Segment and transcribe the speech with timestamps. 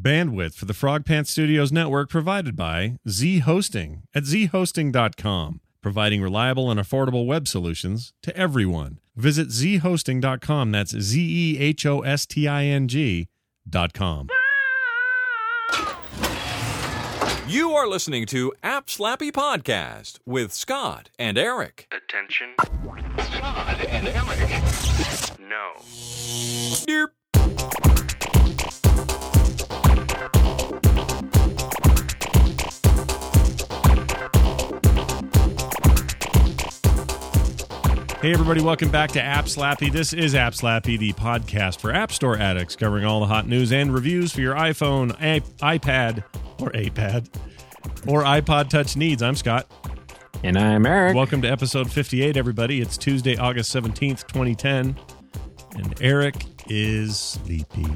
[0.00, 6.70] Bandwidth for the Frog Pants Studios network provided by Z Hosting at zehosting.com, providing reliable
[6.70, 8.98] and affordable web solutions to everyone.
[9.14, 10.72] Visit zehosting.com.
[10.72, 14.28] That's Z E H O S T I N G.com.
[17.46, 21.88] You are listening to App Slappy Podcast with Scott and Eric.
[21.90, 22.54] Attention.
[23.18, 24.48] Scott and Eric.
[25.40, 25.72] No.
[26.86, 27.08] Derp.
[38.20, 39.90] Hey, everybody, welcome back to App Slappy.
[39.90, 43.72] This is App Slappy, the podcast for App Store addicts, covering all the hot news
[43.72, 45.16] and reviews for your iPhone,
[45.58, 46.22] iPad,
[46.60, 47.28] or iPad,
[48.06, 49.22] or iPod Touch needs.
[49.22, 49.70] I'm Scott.
[50.44, 51.16] And I'm Eric.
[51.16, 52.82] Welcome to episode 58, everybody.
[52.82, 54.98] It's Tuesday, August 17th, 2010.
[55.76, 57.86] And Eric is sleepy.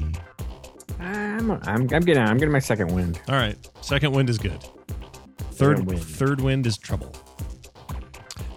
[0.99, 3.21] I'm, I'm, I'm getting I'm getting my second wind.
[3.27, 3.57] All right.
[3.81, 4.59] Second wind is good.
[5.51, 6.01] Third Third wind.
[6.03, 7.13] third wind is trouble.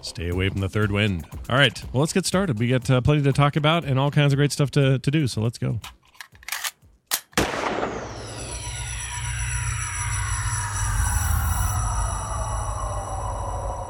[0.09, 1.27] Stay away from the third wind.
[1.51, 1.84] All right.
[1.92, 2.59] Well, let's get started.
[2.59, 5.11] We got uh, plenty to talk about and all kinds of great stuff to, to
[5.11, 5.27] do.
[5.28, 5.81] So let's go.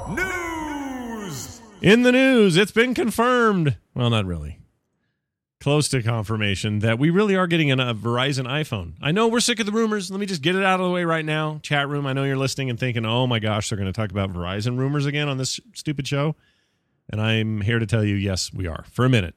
[0.08, 1.60] News.
[1.80, 3.76] In the news, it's been confirmed.
[3.94, 4.57] Well, not really.
[5.60, 8.92] Close to confirmation that we really are getting a Verizon iPhone.
[9.02, 10.08] I know we're sick of the rumors.
[10.08, 11.58] Let me just get it out of the way right now.
[11.64, 14.12] Chat room, I know you're listening and thinking, oh my gosh, they're going to talk
[14.12, 16.36] about Verizon rumors again on this stupid show.
[17.10, 19.34] And I'm here to tell you, yes, we are for a minute.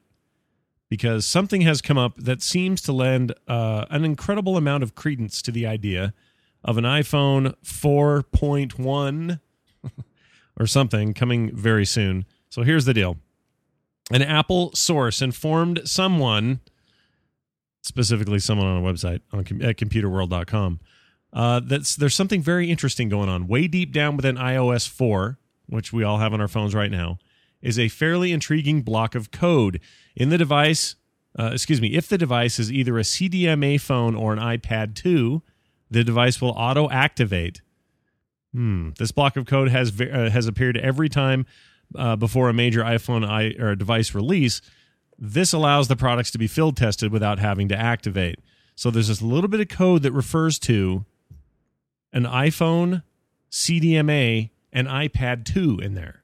[0.88, 5.42] Because something has come up that seems to lend uh, an incredible amount of credence
[5.42, 6.14] to the idea
[6.62, 9.40] of an iPhone 4.1
[10.60, 12.26] or something coming very soon.
[12.48, 13.16] So here's the deal
[14.10, 16.60] an Apple source informed someone,
[17.82, 20.80] specifically someone on a website on, at computerworld.com,
[21.32, 23.46] uh, that there's something very interesting going on.
[23.46, 27.18] Way deep down within iOS 4, which we all have on our phones right now,
[27.62, 29.80] is a fairly intriguing block of code
[30.16, 30.96] in the device.
[31.38, 35.42] Uh, excuse me, if the device is either a CDMA phone or an iPad 2,
[35.90, 37.62] the device will auto activate
[38.52, 38.90] Hmm.
[38.98, 41.46] This block of code has uh, has appeared every time
[41.96, 44.60] uh, before a major iPhone I- or device release.
[45.18, 48.38] This allows the products to be field tested without having to activate.
[48.74, 51.04] So there's this little bit of code that refers to
[52.12, 53.02] an iPhone,
[53.50, 56.22] CDMA, and iPad 2 in there.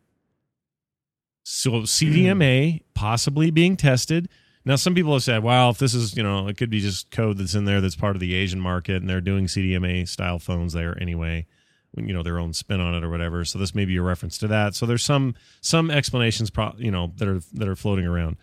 [1.45, 4.29] So CDMA possibly being tested.
[4.65, 7.11] Now, some people have said, well, if this is, you know, it could be just
[7.11, 10.39] code that's in there that's part of the Asian market and they're doing CDMA style
[10.39, 11.47] phones there anyway
[11.97, 13.45] you know their own spin on it or whatever.
[13.45, 14.75] So this may be a reference to that.
[14.75, 18.37] So there's some some explanations pro, you know that are that are floating around.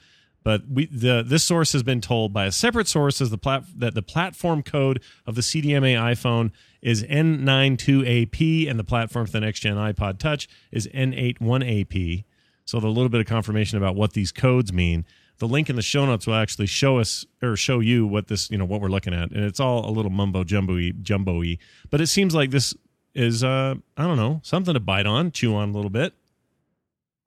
[0.43, 3.63] But we the this source has been told by a separate source as the plat,
[3.75, 6.51] that the platform code of the CDMA iPhone
[6.81, 12.25] is N92AP and the platform for the next gen iPod Touch is N81AP
[12.65, 15.05] so the little bit of confirmation about what these codes mean.
[15.37, 18.49] The link in the show notes will actually show us or show you what this
[18.49, 19.31] you know what we're looking at.
[19.31, 21.57] And it's all a little mumbo jumbo jumbo-y.
[21.89, 22.73] But it seems like this
[23.15, 26.13] is uh I don't know, something to bite on, chew on a little bit.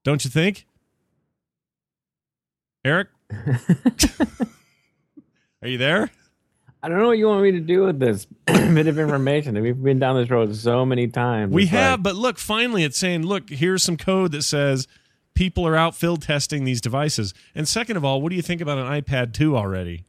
[0.04, 0.66] Don't you think?
[2.84, 3.08] Eric?
[5.62, 6.10] Are you there?
[6.82, 9.60] I don't know what you want me to do with this bit of information.
[9.60, 11.52] We've been down this road so many times.
[11.52, 14.86] We It's like, have, but look, finally it's saying, look, here's some code that says
[15.34, 17.34] people are out field testing these devices.
[17.54, 20.04] And second of all, what do you think about an iPad 2 already?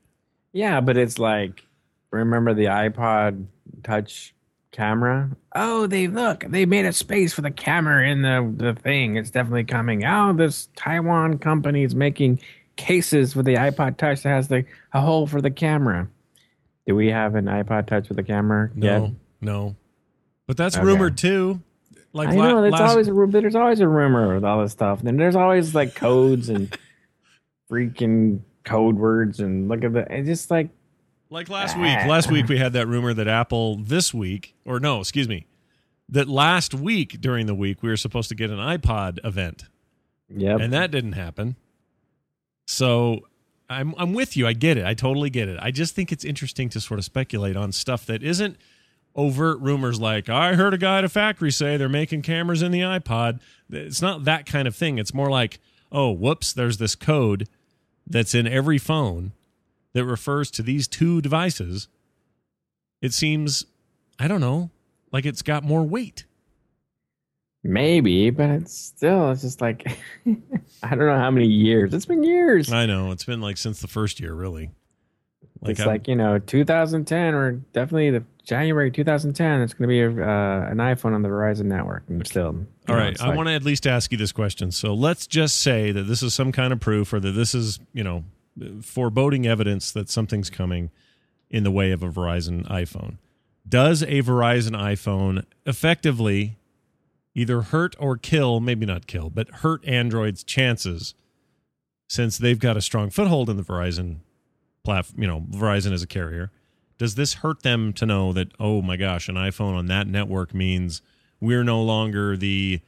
[0.52, 1.64] yeah, but it's like,
[2.12, 3.46] remember the iPod
[3.84, 4.34] Touch
[4.72, 5.30] camera?
[5.56, 9.16] Oh, they look, they made a space for the camera in the the thing.
[9.18, 10.06] It's definitely coming.
[10.06, 12.40] Oh, this Taiwan company is making
[12.76, 16.08] cases with the iPod Touch that has the a hole for the camera.
[16.88, 19.12] Do we have an iPod Touch with a camera No, yet?
[19.42, 19.76] no.
[20.48, 20.86] But that's Okay.
[20.86, 21.62] rumored too.
[22.14, 24.62] Like I la- know there's last- always a ru- there's always a rumor with all
[24.62, 25.04] this stuff.
[25.04, 26.76] And there's always like codes and
[27.72, 30.70] freaking code words and look at the it's just like
[31.30, 31.96] Like last week.
[32.00, 32.08] Ah.
[32.08, 35.46] Last week we had that rumor that Apple this week, or no, excuse me,
[36.10, 39.66] that last week during the week we were supposed to get an iPod event,
[40.28, 40.60] yep.
[40.60, 41.56] and that didn't happen.
[42.66, 43.22] So
[43.70, 44.48] I'm I'm with you.
[44.48, 44.86] I get it.
[44.86, 45.60] I totally get it.
[45.62, 48.58] I just think it's interesting to sort of speculate on stuff that isn't
[49.16, 52.72] overt rumors like I heard a guy at a factory say they're making cameras in
[52.72, 53.40] the iPod.
[53.70, 54.98] It's not that kind of thing.
[54.98, 55.60] It's more like,
[55.92, 57.48] oh, whoops, there's this code
[58.08, 59.34] that's in every phone
[60.00, 61.90] that refers to these two devices.
[63.02, 63.66] It seems,
[64.18, 64.72] I don't know,
[65.12, 66.26] like it's got more weight.
[67.64, 69.86] Maybe, but it's still it's just like
[70.26, 71.94] I don't know how many years.
[71.94, 72.72] It's been years.
[72.72, 73.12] I know.
[73.12, 74.72] It's been like since the first year, really.
[75.62, 79.62] Like it's I'm- like you know 2010 or definitely the January 2010.
[79.62, 82.04] It's going to be a, uh, an iPhone on the Verizon network.
[82.08, 84.32] And still, you All know, right, I like- want to at least ask you this
[84.32, 84.72] question.
[84.72, 87.80] So let's just say that this is some kind of proof, or that this is,
[87.94, 88.24] you know,
[88.82, 90.92] foreboding evidence that something's coming
[91.50, 93.18] in the way of a Verizon iPhone.
[93.68, 96.58] Does a Verizon iPhone effectively
[97.36, 101.14] either hurt or kill, maybe not kill, but hurt Android's chances
[102.08, 104.18] since they've got a strong foothold in the Verizon
[104.84, 106.52] platform, you know, Verizon as a carrier?
[106.98, 110.54] Does this hurt them to know that, oh my gosh, an iPhone on that network
[110.54, 111.02] means
[111.40, 112.82] we're no longer the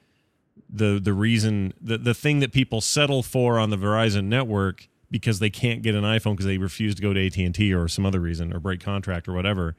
[0.70, 5.40] the the reason the, the thing that people settle for on the Verizon network because
[5.40, 8.19] they can't get an iPhone because they refuse to go to AT&T or some other
[8.19, 9.75] reason or break contract or whatever.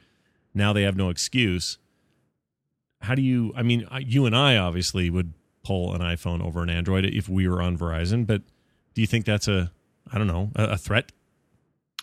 [0.54, 1.78] Now they have no excuse.
[3.00, 5.32] How do you I mean you and I obviously would
[5.64, 8.42] pull an iPhone over an Android if we were on Verizon, but
[8.94, 9.72] do you think that's a
[10.12, 11.10] I don't know, a, a threat?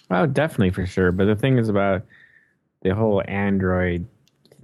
[0.09, 1.11] Oh, definitely for sure.
[1.11, 2.03] But the thing is about
[2.81, 4.07] the whole Android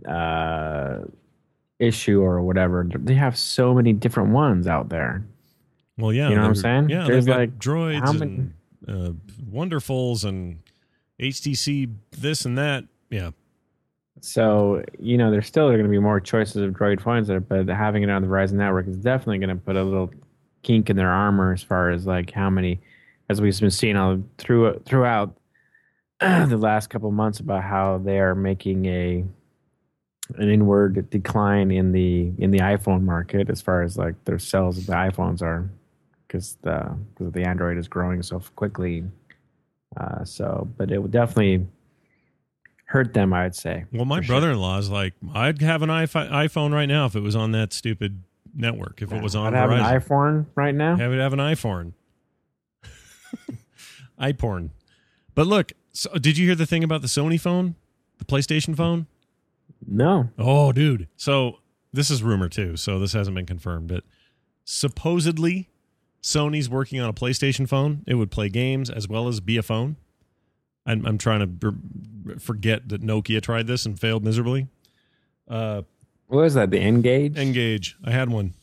[0.07, 1.01] uh,
[1.77, 2.89] issue or whatever.
[2.95, 5.23] They have so many different ones out there.
[5.97, 6.89] Well, yeah, You know what I'm saying?
[6.89, 8.53] Yeah, There's like, droids how and
[8.87, 9.11] uh,
[9.51, 10.59] wonderfuls and
[11.19, 12.85] HTC this and that.
[13.09, 13.31] Yeah,
[14.21, 17.67] So you know, there's still going to be more choices of Droid phones there, but
[17.67, 20.11] having it on the Verizon network is definitely going to put a little
[20.63, 22.81] kink in their armor as far as like how many,
[23.29, 25.35] as we've been seeing all through throughout
[26.19, 29.23] the last couple months about how they are making a
[30.38, 34.77] an inward decline in the in the iPhone market as far as like their sales
[34.77, 35.69] of the iPhones are
[36.35, 39.03] because the because the Android is growing so quickly.
[39.97, 41.65] Uh, so, but it would definitely
[42.85, 43.85] hurt them, I would say.
[43.93, 47.53] Well, my brother-in-law is like, I'd have an iPhone right now if it was on
[47.53, 48.23] that stupid
[48.53, 49.01] network.
[49.01, 50.97] If it was on I'd have an iPhone right now.
[50.99, 51.93] I would have an iPhone.
[54.19, 54.71] iPorn.
[55.33, 57.75] But look, so did you hear the thing about the Sony phone,
[58.17, 59.07] the PlayStation phone?
[59.88, 60.29] No.
[60.38, 61.07] Oh, dude.
[61.15, 61.59] So
[61.93, 62.75] this is rumor too.
[62.75, 64.03] So this hasn't been confirmed, but
[64.65, 65.69] supposedly
[66.25, 68.04] Sony's working on a PlayStation phone.
[68.07, 69.95] It would play games as well as be a phone.
[70.83, 74.68] I'm, I'm trying to b- forget that Nokia tried this and failed miserably.
[75.48, 75.83] Uh,
[76.25, 76.72] What was that?
[76.72, 77.38] The N-Gage?
[77.38, 77.95] N-Gage.
[78.04, 78.56] I had one.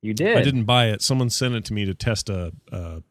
[0.00, 0.38] You did.
[0.38, 1.02] I didn't buy it.
[1.02, 3.02] Someone sent it to me to test a, a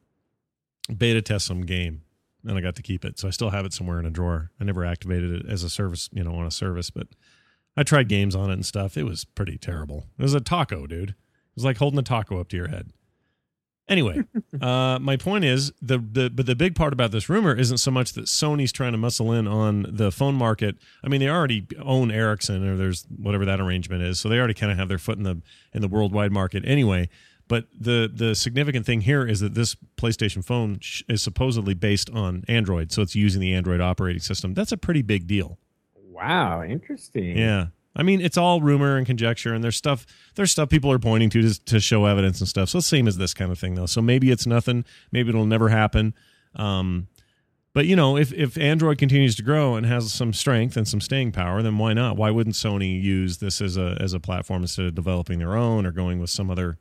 [0.92, 2.01] beta test some game,
[2.44, 3.19] and I got to keep it.
[3.19, 4.50] So I still have it somewhere in a drawer.
[4.60, 7.06] I never activated it as a service, you know, on a service, but
[7.77, 8.98] I tried games on it and stuff.
[8.98, 10.07] It was pretty terrible.
[10.18, 11.10] It was a taco, dude.
[11.12, 11.16] It
[11.56, 12.92] was like holding a taco up to your head.
[13.89, 14.24] Anyway,
[14.62, 17.91] uh, my point is the the but the big part about this rumor isn't so
[17.91, 20.77] much that Sony's trying to muscle in on the phone market.
[21.03, 24.53] I mean, they already own Ericsson, or there's whatever that arrangement is, so they already
[24.53, 25.41] kind of have their foot in the
[25.74, 27.09] in the worldwide market anyway.
[27.47, 32.09] But the the significant thing here is that this PlayStation phone sh- is supposedly based
[32.12, 34.53] on Android, so it's using the Android operating system.
[34.53, 35.57] That's a pretty big deal.
[35.95, 37.38] Wow, interesting.
[37.38, 37.68] Yeah.
[37.99, 40.05] I mean, it's all rumor and conjecture, and there's stuff
[40.35, 42.69] there's stuff people are pointing to to, to show evidence and stuff.
[42.69, 43.87] So same as this kind of thing, though.
[43.87, 44.85] So maybe it's nothing.
[45.11, 46.13] Maybe it'll never happen.
[46.55, 47.09] Um,
[47.73, 51.01] but you know, if if Android continues to grow and has some strength and some
[51.01, 52.15] staying power, then why not?
[52.15, 55.85] Why wouldn't Sony use this as a as a platform instead of developing their own
[55.85, 56.77] or going with some other,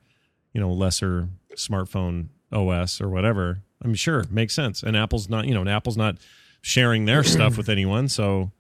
[0.53, 3.63] you know, lesser smartphone OS or whatever?
[3.83, 4.85] I'm sure makes sense.
[4.85, 6.17] And Apple's not, you know, and Apple's not
[6.63, 8.53] sharing their stuff with anyone, so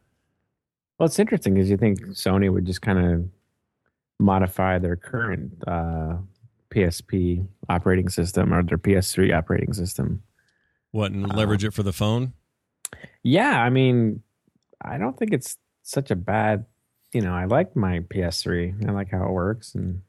[0.98, 3.28] Well, it's interesting because you think Sony would just kind of
[4.18, 6.16] modify their current uh,
[6.70, 10.22] PSP operating system or their PS3 operating system.
[10.90, 12.32] what and leverage it for the phone.
[13.22, 14.22] Yeah, I mean,
[14.80, 16.64] I don't think it's such a bad.
[17.12, 18.88] You know, I like my PS3.
[18.88, 20.02] I like how it works, and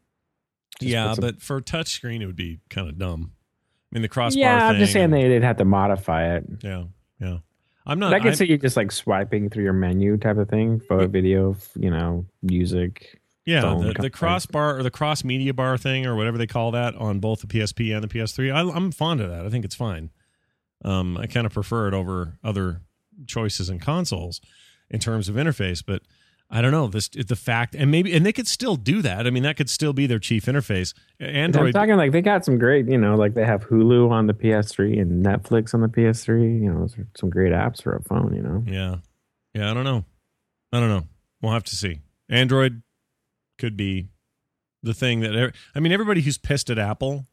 [0.81, 3.33] yeah, but for touchscreen, it would be kind of dumb.
[3.91, 4.39] I mean, the crossbar.
[4.41, 6.45] yeah, I'm thing just saying and- they'd have to modify it.
[6.61, 6.83] Yeah,
[7.19, 7.37] yeah.
[7.85, 8.13] I'm not.
[8.13, 11.55] I can see you just like swiping through your menu type of thing, photo, video,
[11.75, 13.19] you know, music.
[13.45, 16.71] yeah, phone the, the crossbar or the cross media bar thing or whatever they call
[16.71, 18.53] that on both the PSP and the PS3.
[18.53, 19.45] I, I'm fond of that.
[19.45, 20.11] I think it's fine.
[20.85, 22.81] Um, I kind of prefer it over other
[23.27, 24.39] choices and consoles
[24.89, 26.01] in terms of interface, but
[26.51, 29.27] I don't know this the fact and maybe and they could still do that.
[29.27, 30.93] I mean, that could still be their chief interface.
[31.19, 31.73] And I'm Android.
[31.75, 34.99] talking like they got some great, you know, like they have Hulu on the PS3
[34.99, 36.61] and Netflix on the PS3.
[36.61, 38.33] You know, those are some great apps for a phone.
[38.35, 38.95] You know, Yeah.
[39.53, 40.05] Yeah, I don't know.
[40.71, 41.07] I don't know.
[41.41, 42.01] We'll have to see.
[42.29, 42.81] Android
[43.57, 44.09] could be
[44.81, 47.27] the thing that I mean everybody who's pissed at Apple,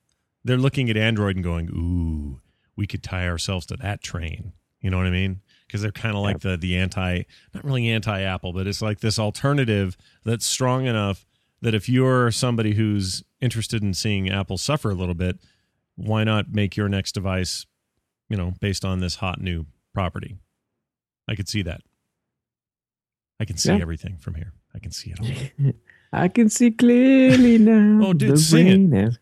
[0.44, 2.40] they're looking at Android and going, "Ooh,
[2.76, 5.40] we could tie ourselves to that train." You know what I mean?
[5.66, 9.18] Because they're kind of like the the anti not really anti-Apple, but it's like this
[9.18, 11.26] alternative that's strong enough
[11.60, 15.38] that if you're somebody who's interested in seeing Apple suffer a little bit,
[15.96, 17.66] why not make your next device,
[18.28, 20.36] you know, based on this hot new property?
[21.28, 21.80] I could see that.
[23.40, 23.78] I can see Yeah.
[23.82, 24.52] everything from here.
[24.74, 25.72] I can see it all.
[26.12, 28.06] I can see clearly now.
[28.06, 29.18] Oh, dude, sing it.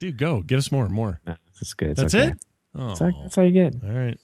[0.00, 0.42] Dude, go.
[0.42, 1.20] Give us more, more.
[1.26, 1.96] No, that's good.
[1.96, 2.28] That's okay.
[2.32, 2.38] it?
[2.74, 3.74] Oh, That's, all- that's all you get.
[3.82, 4.18] all right.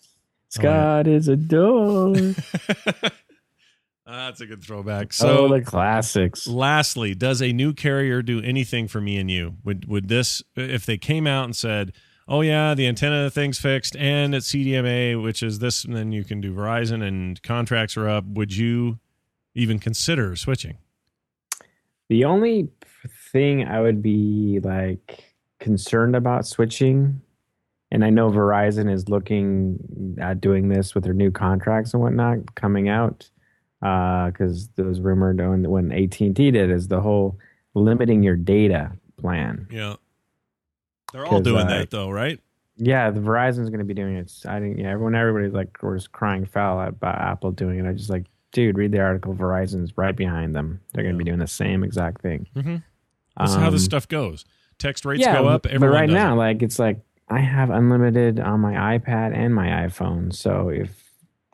[0.58, 2.16] Oh, Scott is a dog.
[4.06, 5.12] That's a good throwback.
[5.14, 6.46] So So, the classics.
[6.46, 9.56] lastly, does a new carrier do anything for me and you?
[9.64, 11.92] Would would this if they came out and said,
[12.28, 16.22] "Oh yeah, the antenna thing's fixed and it's CDMA, which is this," and then you
[16.22, 18.24] can do Verizon and contracts are up.
[18.26, 18.98] Would you
[19.54, 20.76] even consider switching?
[22.10, 22.68] The only
[23.32, 27.22] thing I would be like concerned about switching,
[27.94, 32.56] and I know Verizon is looking at doing this with their new contracts and whatnot
[32.56, 33.30] coming out,
[33.80, 37.38] because was rumored when when AT and T did is the whole
[37.74, 39.68] limiting your data plan.
[39.70, 39.94] Yeah,
[41.12, 42.40] they're all doing uh, that though, right?
[42.76, 44.32] Yeah, the Verizon's going to be doing it.
[44.44, 44.78] I didn't.
[44.80, 47.88] Yeah, everyone, everybody's like was crying foul about Apple doing it.
[47.88, 49.32] I just like, dude, read the article.
[49.32, 50.80] Verizon's right behind them.
[50.92, 52.48] They're going to be doing the same exact thing.
[52.56, 52.76] Mm-hmm.
[53.38, 54.44] That's how this Um, stuff goes.
[54.78, 55.62] Text rates go up.
[55.62, 56.36] but right now, it.
[56.38, 60.34] like it's like I have unlimited on my iPad and my iPhone.
[60.34, 60.90] So if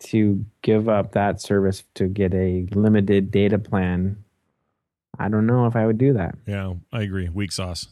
[0.05, 4.25] to give up that service to get a limited data plan,
[5.19, 6.37] I don't know if I would do that.
[6.47, 7.29] yeah, I agree.
[7.29, 7.89] Weak sauce.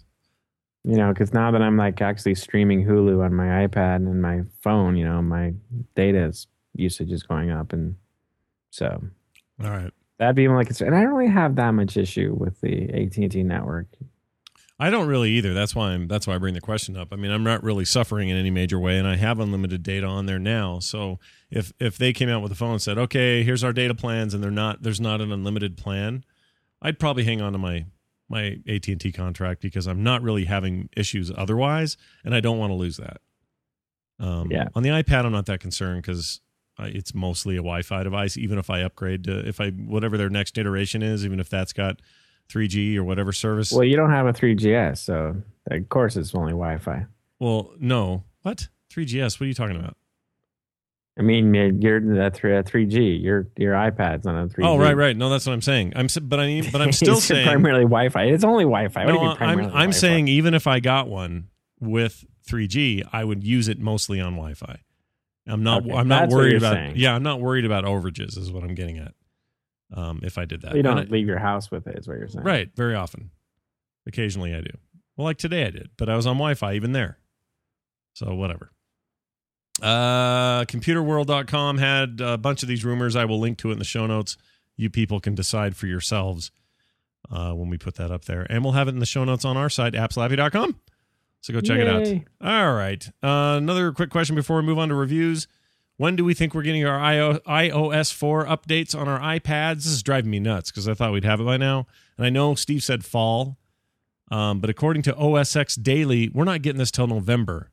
[0.85, 4.42] You know, because now that I'm like actually streaming Hulu on my iPad and my
[4.62, 5.52] phone, you know, my
[5.94, 6.32] data
[6.75, 7.97] usage is going up, and
[8.70, 9.02] so
[9.62, 9.92] All right.
[10.18, 13.30] that'd be like, and I don't really have that much issue with the AT and
[13.30, 13.87] T network.
[14.80, 15.54] I don't really either.
[15.54, 16.06] That's why I'm.
[16.06, 17.08] That's why I bring the question up.
[17.12, 20.06] I mean, I'm not really suffering in any major way, and I have unlimited data
[20.06, 20.78] on there now.
[20.78, 21.18] So
[21.50, 24.35] if if they came out with a phone and said, "Okay, here's our data plans,"
[24.35, 26.25] and they're not, there's not an unlimited plan,
[26.80, 27.87] I'd probably hang on to my
[28.28, 32.58] my AT and T contract because I'm not really having issues otherwise, and I don't
[32.58, 33.20] want to lose that.
[34.20, 34.68] Um, Yeah.
[34.75, 36.40] On the iPad, I'm not that concerned because
[36.78, 38.37] it's mostly a Wi-Fi device.
[38.37, 41.73] Even if I upgrade to if I whatever their next iteration is, even if that's
[41.73, 42.00] got
[42.50, 43.73] 3G or whatever service.
[43.73, 45.37] Well, you don't have a 3GS, so
[45.71, 47.07] of course it's only Wi-Fi.
[47.38, 48.25] Well, no.
[48.43, 48.69] What?
[48.93, 49.38] 3GS?
[49.38, 49.97] What are you talking about?
[51.19, 51.52] I mean,
[51.83, 53.21] you're the three, 3G.
[53.23, 54.64] Your your iPad's on a 3G.
[54.64, 55.17] Oh, right, right.
[55.17, 55.93] No, that's what I'm saying.
[55.97, 57.45] I'm, but I mean, but I'm still It's saying.
[57.45, 58.25] primarily Wi-Fi.
[58.26, 59.05] It's only Wi-Fi.
[59.05, 59.90] What do you No, I'm, I'm Wi-Fi?
[59.90, 61.49] saying even if I got one
[61.81, 64.78] with 3G, I would use it mostly on Wi-Fi.
[65.49, 65.83] I'm not.
[65.83, 66.75] Okay, I'm not worried about.
[66.75, 66.93] saying.
[66.97, 68.38] Yeah, I'm not worried about overages.
[68.38, 69.12] Is what I'm getting at.
[69.95, 71.99] Um, if I did that, you don't I- leave your house with it.
[71.99, 72.71] Is what you're saying, right?
[72.76, 73.30] Very often.
[74.07, 74.71] Occasionally, I do.
[75.16, 77.18] Well, like today, I did, but I was on Wi-Fi even there.
[78.14, 78.71] So whatever.
[79.83, 83.16] Uh, computerworld.com had a bunch of these rumors.
[83.16, 84.37] I will link to it in the show notes.
[84.76, 86.50] You people can decide for yourselves
[87.30, 88.47] uh, when we put that up there.
[88.50, 90.80] And we'll have it in the show notes on our site, appslappy.com.
[91.40, 92.07] So go check it out.
[92.40, 93.07] All right.
[93.23, 95.47] Uh, another quick question before we move on to reviews.
[95.99, 99.78] When do we think we're getting our iOS 4 updates on our iPads?
[99.78, 101.88] This is driving me nuts because I thought we'd have it by now.
[102.17, 103.59] And I know Steve said fall,
[104.31, 107.73] um, but according to OSX Daily, we're not getting this till November.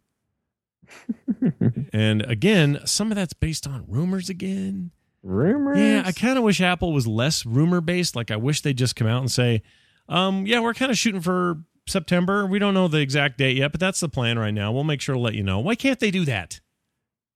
[1.94, 4.90] and again, some of that's based on rumors again.
[5.22, 5.78] Rumors.
[5.78, 8.16] Yeah, I kind of wish Apple was less rumor based.
[8.16, 9.62] Like, I wish they'd just come out and say,
[10.10, 12.48] um, yeah, we're kind of shooting for September.
[12.48, 14.72] We don't know the exact date yet, but that's the plan right now.
[14.72, 15.60] We'll make sure to let you know.
[15.60, 16.60] Why can't they do that?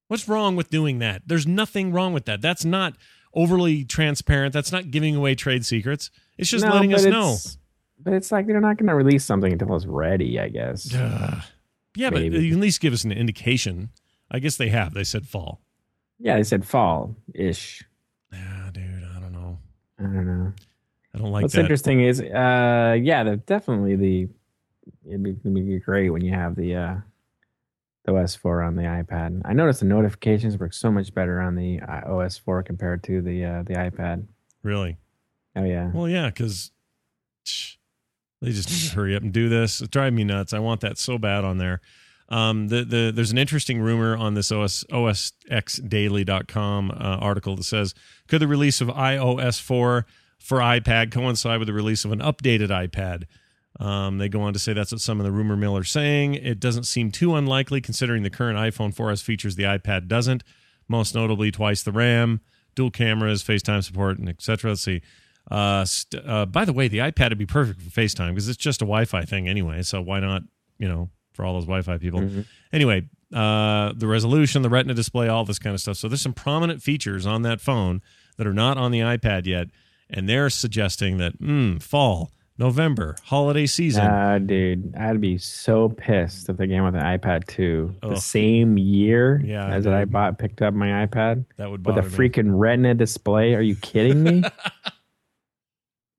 [0.09, 1.21] What's wrong with doing that?
[1.27, 2.41] There's nothing wrong with that.
[2.41, 2.95] That's not
[3.35, 4.53] overly transparent.
[4.53, 6.09] That's not giving away trade secrets.
[6.35, 7.37] It's just No, letting us know.
[8.01, 10.39] But it's like they're not going to release something until it's ready.
[10.39, 10.93] I guess.
[10.95, 11.43] Ugh.
[11.95, 13.89] yeah, but you can at least give us an indication.
[14.31, 14.95] I guess they have.
[14.95, 15.61] They said fall.
[16.17, 17.83] Yeah, they said fall ish.
[18.33, 19.59] Yeah, dude, I don't know.
[19.99, 20.53] I don't know.
[21.13, 21.43] I don't like that.
[21.43, 21.61] What's that.
[21.61, 24.27] interesting is, uh, yeah, definitely the
[25.05, 26.95] it'd be, it'd be great when you have the uh,
[28.05, 29.41] the OS 4 on the iPad.
[29.45, 33.21] I noticed the notifications work so much better on the uh, OS 4 compared to
[33.21, 34.25] the uh, the iPad.
[34.63, 34.97] Really?
[35.55, 36.71] Oh yeah, Well, yeah, because
[38.41, 39.81] they just hurry up and do this.
[39.81, 40.53] It's driving me nuts.
[40.53, 41.81] I want that so bad on there.
[42.29, 47.95] Um, the, the there's an interesting rumor on this OS OSXDaily.com uh, article that says
[48.27, 50.05] could the release of iOS 4
[50.37, 53.23] for iPad coincide with the release of an updated iPad?
[53.79, 56.35] Um, they go on to say that's what some of the rumor mill are saying.
[56.35, 60.43] It doesn't seem too unlikely considering the current iPhone 4's features the iPad doesn't.
[60.87, 62.41] Most notably, twice the RAM,
[62.75, 64.71] dual cameras, FaceTime support, and etc.
[64.71, 65.01] Let's see.
[65.49, 68.57] Uh, st- uh, by the way, the iPad would be perfect for FaceTime because it's
[68.57, 69.83] just a Wi-Fi thing anyway.
[69.83, 70.41] So why not?
[70.79, 72.21] You know, for all those Wi-Fi people.
[72.73, 75.97] Anyway, uh, the resolution, the Retina display, all this kind of stuff.
[75.97, 78.01] So there's some prominent features on that phone
[78.37, 79.67] that are not on the iPad yet,
[80.09, 84.05] and they're suggesting that mm, fall November, holiday season.
[84.05, 88.09] Uh, dude, I'd be so pissed if they came with an iPad 2 Ugh.
[88.11, 91.97] the same year Yeah, as that I bought, picked up my iPad that would with
[91.97, 92.09] a me.
[92.09, 93.55] freaking Retina display.
[93.55, 94.43] Are you kidding me?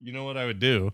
[0.03, 0.93] You know what I would do?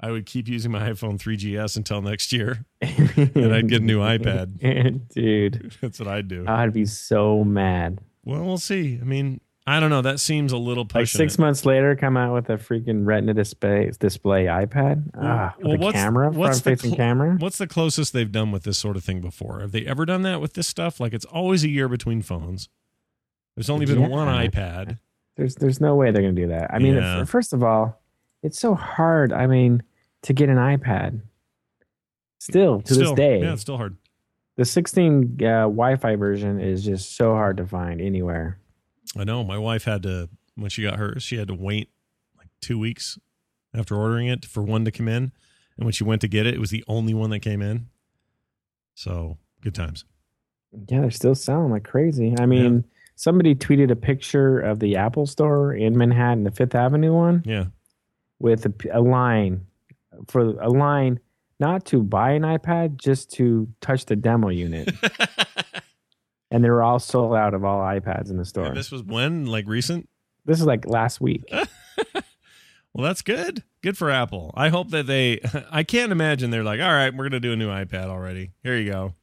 [0.00, 3.98] I would keep using my iPhone 3GS until next year, and I'd get a new
[3.98, 5.08] iPad.
[5.12, 6.44] dude, That's what I'd do.
[6.46, 7.98] I'd be so mad.
[8.24, 8.98] well, we'll see.
[9.00, 10.02] I mean, I don't know.
[10.02, 11.38] That seems a little Like six it.
[11.40, 15.10] months later, come out with a freaking Retina display display iPad.
[15.14, 17.36] Ah, with well, a what's- camera, what's the cl- camera.
[17.38, 19.60] What's the closest they've done with this sort of thing before?
[19.60, 20.98] Have they ever done that with this stuff?
[20.98, 22.68] Like it's always a year between phones.
[23.54, 24.08] There's only been Yeah.
[24.08, 24.98] one iPad.
[25.36, 26.74] There's there's no way they're gonna do that.
[26.74, 27.24] I mean, Yeah.
[27.24, 28.00] first of all,
[28.42, 29.32] it's so hard.
[29.32, 29.84] I mean,
[30.22, 31.20] to get an iPad.
[32.40, 33.96] Still to Still, this day, yeah, it's still hard.
[34.56, 38.58] the 16 uh, Wi-Fi version is just so hard to find anywhere.
[39.16, 39.44] I know.
[39.44, 41.90] My wife had to when she got hers, she had to wait
[42.36, 43.18] like two weeks
[43.74, 45.32] after ordering it for one to come in,
[45.76, 47.86] and when she went to get it, it was the only one that came in.
[48.94, 50.04] So good times.
[50.88, 52.34] Yeah, they're still selling like crazy.
[52.38, 52.84] I mean,
[53.16, 57.66] somebody tweeted a picture of the Apple Store in Manhattan, the Fifth Avenue one, Yeah,
[58.38, 59.66] with a line
[60.28, 61.20] for a line
[61.60, 64.90] not to buy an iPad, just to touch the demo unit.
[66.52, 68.66] and they were all sold out of all iPads in the store.
[68.66, 70.08] And This, was when like recent.
[70.44, 71.42] This is like last week.
[72.94, 73.62] Well, that's good.
[73.82, 74.52] Good for Apple.
[74.54, 75.40] I hope that they.
[75.70, 78.50] I can't imagine they're like, all right, we're gonna do a new iPad already.
[78.62, 79.14] Here you go.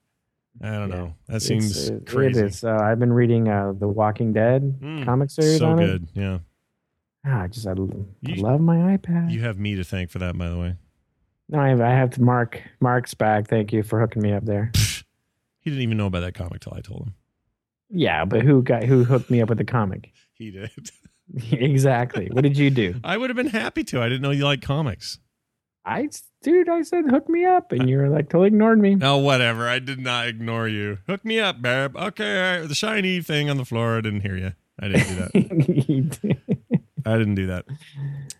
[0.59, 0.95] I don't Yeah.
[0.95, 1.15] know.
[1.27, 2.39] That seems it- crazy.
[2.39, 2.63] It is.
[2.63, 5.86] Uh, I've been reading uh, the Walking Dead Mm, comic series so on it.
[5.86, 6.07] good.
[6.15, 6.39] Yeah.
[7.24, 9.31] Ah, I just I, You- love my iPad.
[9.31, 10.75] You have me to thank for that, by the way.
[11.50, 13.48] no, I have, I have to Mark Mark's back.
[13.50, 14.71] Thank you for hooking me up there.
[15.62, 17.13] He didn't even know about that comic till I told him.
[17.89, 20.12] Yeah, but who got who hooked me up with the comic?
[20.39, 20.72] He did.
[21.51, 22.29] exactly.
[22.31, 22.96] What did you do?
[23.03, 24.01] I would have been happy to.
[24.01, 25.19] I didn't know you like comics.
[25.84, 26.08] I
[26.43, 28.96] dude, I said hook me up, and you were like totally ignored me.
[28.96, 29.67] No, whatever.
[29.67, 31.00] I did not ignore you.
[31.08, 31.98] Hook me up, babe.
[31.98, 33.98] Okay, the shiny thing on the floor.
[33.98, 34.53] I didn't hear you.
[34.79, 35.15] I didn't do
[36.29, 36.49] that.
[37.10, 37.66] I didn't do that.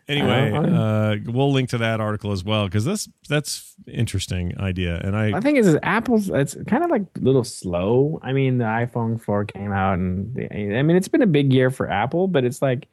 [0.08, 5.00] Anyway, Oh, uh, we'll link to that article as well because that's that's interesting idea.
[5.04, 6.30] And I I think is Apple's.
[6.30, 8.20] It's kind of like a little slow.
[8.24, 11.54] I mean, the iPhone 4 came out, and the, I mean, it's been a big
[11.54, 12.88] year for Apple, but it's like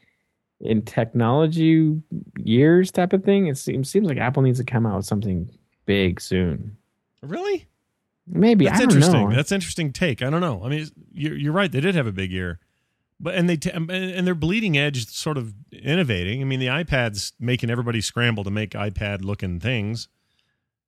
[0.60, 2.00] in technology
[2.38, 3.46] years type of thing.
[3.46, 5.48] It seems seems like Apple needs to come out with something
[5.86, 6.76] big soon.
[7.22, 7.66] really
[8.28, 9.30] Maybe that's interesting.
[9.30, 9.36] know.
[9.36, 10.20] That's interesting take.
[10.20, 10.62] I don't know.
[10.64, 11.70] I mean, you're, you're right.
[11.70, 12.58] They did have a big year,
[13.18, 16.40] but and they t- and they're bleeding edge, sort of innovating.
[16.42, 20.08] I mean, the iPad's making everybody scramble to make iPad looking things,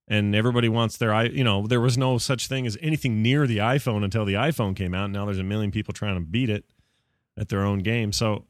[0.06, 1.24] and everybody wants their i.
[1.24, 4.76] You know, there was no such thing as anything near the iPhone until the iPhone
[4.76, 5.10] came out.
[5.10, 6.64] Now there's a million people trying to beat it
[7.36, 8.12] at their own game.
[8.12, 8.44] So.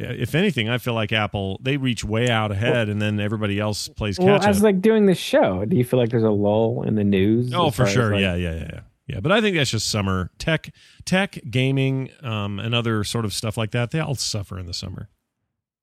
[0.00, 3.88] If anything, I feel like Apple they reach way out ahead, and then everybody else
[3.88, 4.44] plays catch well, up.
[4.44, 7.52] as like doing this show, do you feel like there's a lull in the news?
[7.52, 8.12] Oh, for sure.
[8.12, 8.80] like- yeah, yeah, yeah, yeah.
[9.08, 10.72] Yeah, but I think that's just summer tech,
[11.06, 13.90] tech, gaming, um, and other sort of stuff like that.
[13.90, 15.08] They all suffer in the summer,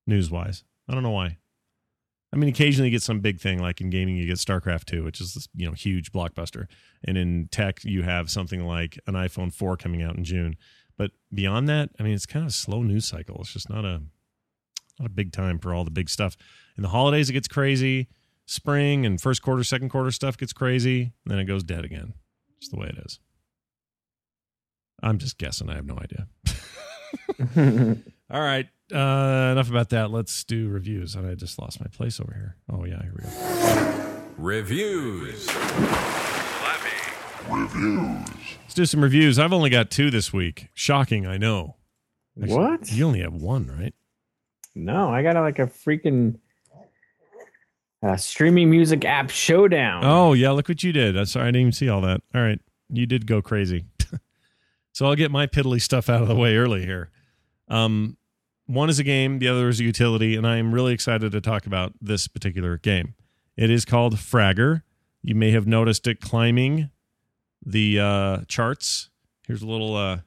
[0.06, 0.64] news wise.
[0.88, 1.38] I don't know why.
[2.32, 5.04] I mean, occasionally you get some big thing like in gaming, you get StarCraft two,
[5.04, 6.68] which is this you know huge blockbuster,
[7.04, 10.56] and in tech you have something like an iPhone four coming out in June.
[10.96, 13.38] But beyond that, I mean, it's kind of a slow news cycle.
[13.42, 14.04] It's just not a
[15.00, 16.38] not a big time for all the big stuff.
[16.78, 18.08] In the holidays, it gets crazy.
[18.46, 21.14] Spring and first quarter, second quarter stuff gets crazy.
[21.26, 22.14] And then it goes dead again.
[22.60, 23.20] Just the way it is.
[25.04, 25.70] I'm just guessing.
[25.70, 26.28] I have no idea.
[28.32, 28.68] All right.
[28.92, 30.12] Uh, enough about that.
[30.12, 31.16] Let's do reviews.
[31.16, 32.56] And I just lost my place over here.
[32.72, 33.02] Oh, yeah.
[33.02, 34.22] Here we go.
[34.38, 35.48] Reviews.
[35.48, 36.90] Let me
[37.50, 38.30] reviews.
[38.64, 39.38] Let's do some reviews.
[39.40, 40.70] I've only got two this week.
[40.74, 41.76] Shocking, I know.
[42.42, 42.92] Actually, What?
[42.92, 43.94] You only have one, right?
[44.76, 46.40] No, I got like a freaking
[48.06, 50.04] uh, streaming music app showdown.
[50.06, 50.52] Oh, yeah.
[50.52, 51.18] Look what you did.
[51.18, 51.46] I'm sorry.
[51.46, 52.22] I didn't even see all that.
[52.34, 52.60] All right.
[52.90, 53.86] You did go crazy.
[54.94, 57.10] so I'll get my piddly stuff out of the way early here.
[57.68, 58.18] Um,
[58.68, 61.42] one is a game, the other is a utility, and I am really excited to
[61.42, 63.16] talk about this particular game.
[63.58, 64.82] It is called Fragger.
[65.22, 66.90] You may have noticed it climbing
[67.66, 69.10] the uh, charts.
[69.48, 70.24] Here's a little uh, a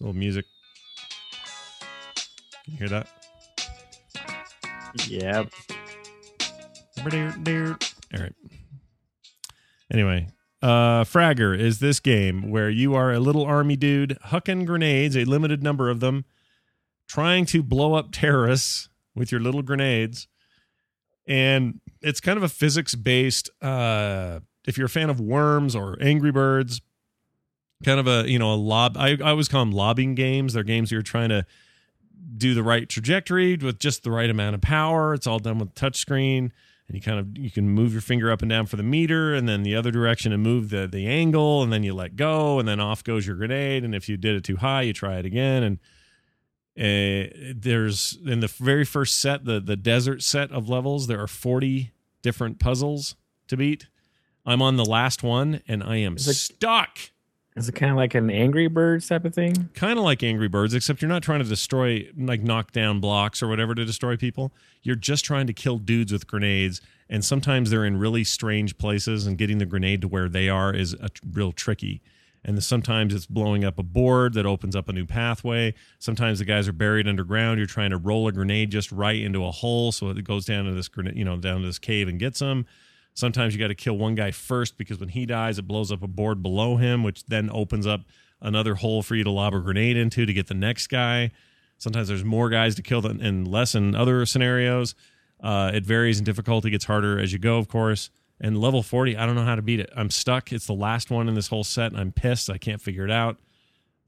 [0.00, 0.44] little music.
[2.64, 3.08] Can you hear that?
[5.08, 5.52] Yep.
[8.14, 8.34] All right.
[9.92, 10.28] Anyway,
[10.62, 15.24] uh, Fragger is this game where you are a little army dude hucking grenades, a
[15.24, 16.24] limited number of them,
[17.08, 20.28] trying to blow up terrorists with your little grenades.
[21.26, 25.96] And it's kind of a physics based, uh, if you're a fan of Worms or
[26.00, 26.80] Angry Birds,
[27.84, 28.96] kind of a, you know, a lob.
[28.96, 30.52] I, I always call them lobbing games.
[30.52, 31.46] They're games you're trying to
[32.36, 35.14] do the right trajectory with just the right amount of power.
[35.14, 36.52] It's all done with touchscreen,
[36.90, 39.32] and you kind of you can move your finger up and down for the meter,
[39.32, 42.58] and then the other direction and move the the angle, and then you let go,
[42.58, 43.84] and then off goes your grenade.
[43.84, 45.62] And if you did it too high, you try it again.
[45.62, 45.78] And
[46.76, 51.28] uh, there's in the very first set, the the desert set of levels, there are
[51.28, 53.14] 40 different puzzles
[53.46, 53.86] to beat.
[54.44, 56.98] I'm on the last one, and I am stuck
[57.56, 59.70] Is it kind of like an Angry Birds type of thing?
[59.74, 63.42] kind of like Angry Birds, except you're not trying to destroy, like knock down blocks
[63.42, 64.52] or whatever to destroy people.
[64.82, 66.80] You're just trying to kill dudes with grenades.
[67.08, 70.72] And sometimes they're in really strange places, and getting the grenade to where they are
[70.72, 72.00] is a t- real tricky.
[72.44, 75.74] And the, sometimes it's blowing up a board that opens up a new pathway.
[75.98, 77.58] Sometimes the guys are buried underground.
[77.58, 80.64] You're trying to roll a grenade just right into a hole so it goes down
[80.66, 82.64] to this you know, down to this cave and gets them.
[83.14, 86.02] Sometimes you got to kill one guy first because when he dies, it blows up
[86.02, 88.02] a board below him, which then opens up
[88.40, 91.30] another hole for you to lob a grenade into to get the next guy.
[91.78, 94.94] Sometimes there's more guys to kill than and less in other scenarios.
[95.42, 98.10] Uh, it varies in difficulty, gets harder as you go, of course.
[98.40, 99.90] And level 40, I don't know how to beat it.
[99.94, 100.52] I'm stuck.
[100.52, 102.48] It's the last one in this whole set, and I'm pissed.
[102.48, 103.38] I can't figure it out.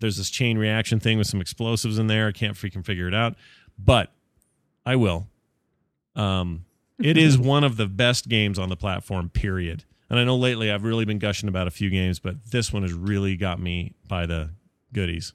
[0.00, 2.28] There's this chain reaction thing with some explosives in there.
[2.28, 3.36] I can't freaking figure it out.
[3.78, 4.10] But
[4.84, 5.28] I will.
[6.16, 6.64] Um,
[6.98, 9.84] it is one of the best games on the platform, period.
[10.10, 12.82] And I know lately I've really been gushing about a few games, but this one
[12.82, 14.50] has really got me by the
[14.92, 15.32] goodies.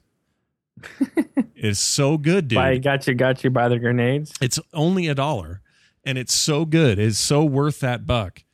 [1.56, 2.56] it's so good, dude.
[2.56, 4.32] By got you, got you by the grenades.
[4.40, 5.60] It's only a dollar,
[6.04, 6.98] and it's so good.
[6.98, 8.44] It's so worth that buck.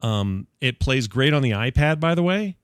[0.00, 2.56] Um, it plays great on the iPad, by the way.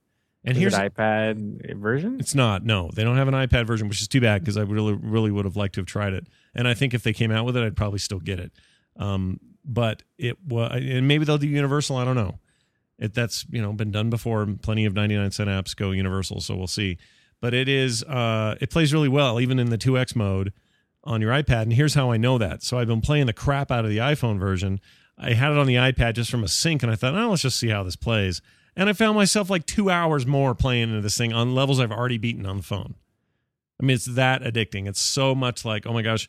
[0.45, 2.21] And Is here's it iPad version.
[2.21, 2.65] it's not.
[2.65, 5.31] No, they don't have an iPad version, which is too bad because I really, really
[5.31, 6.27] would have liked to have tried it.
[6.55, 8.53] And I think if they came out with it, I'd probably still get it.
[8.97, 11.97] Um, but it was, and maybe they'll do Universal.
[11.97, 12.39] I don't know.
[12.99, 14.47] It that's you know been done before.
[14.63, 16.99] Plenty of ninety nine cent apps go Universal, so we'll see.
[17.41, 20.53] But it is, uh, it plays really well, even in the two X mode
[21.03, 21.63] on your iPad.
[21.63, 22.63] And here's how I know that.
[22.63, 24.81] So I've been playing the crap out of the iPhone version.
[25.19, 27.43] I had it on the iPad just from a sync, and I thought, oh, let's
[27.43, 28.41] just see how this plays.
[28.77, 31.93] And I found myself like two hours more playing into this thing on levels I've
[31.93, 32.95] already beaten on the phone.
[33.81, 34.89] I mean, it's that addicting.
[34.89, 36.29] It's so much like, oh my gosh,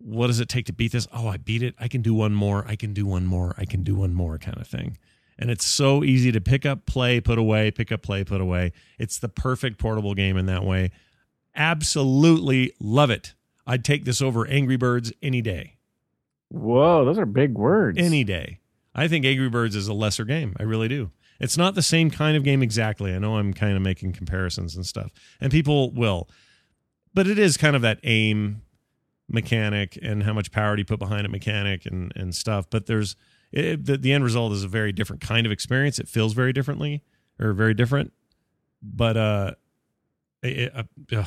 [0.00, 1.06] what does it take to beat this?
[1.12, 1.74] Oh, I beat it.
[1.78, 2.64] I can do one more.
[2.66, 3.54] I can do one more.
[3.58, 4.96] I can do one more kind of thing.
[5.38, 8.72] And it's so easy to pick up, play, put away, pick up, play, put away.
[8.98, 10.90] It's the perfect portable game in that way.
[11.54, 13.34] Absolutely love it.
[13.66, 15.76] I'd take this over Angry Birds any day.
[16.50, 17.98] Whoa, those are big words.
[17.98, 18.58] Any day.
[18.94, 20.54] I think Angry Birds is a lesser game.
[20.58, 21.10] I really do.
[21.38, 23.14] It's not the same kind of game exactly.
[23.14, 25.10] I know I'm kind of making comparisons and stuff,
[25.40, 26.28] and people will,
[27.14, 28.62] but it is kind of that aim
[29.32, 32.68] mechanic and how much power do you put behind it mechanic and and stuff.
[32.70, 33.16] But there's
[33.52, 35.98] it, the the end result is a very different kind of experience.
[35.98, 37.02] It feels very differently
[37.38, 38.12] or very different,
[38.82, 39.52] but uh,
[40.42, 41.24] it, uh,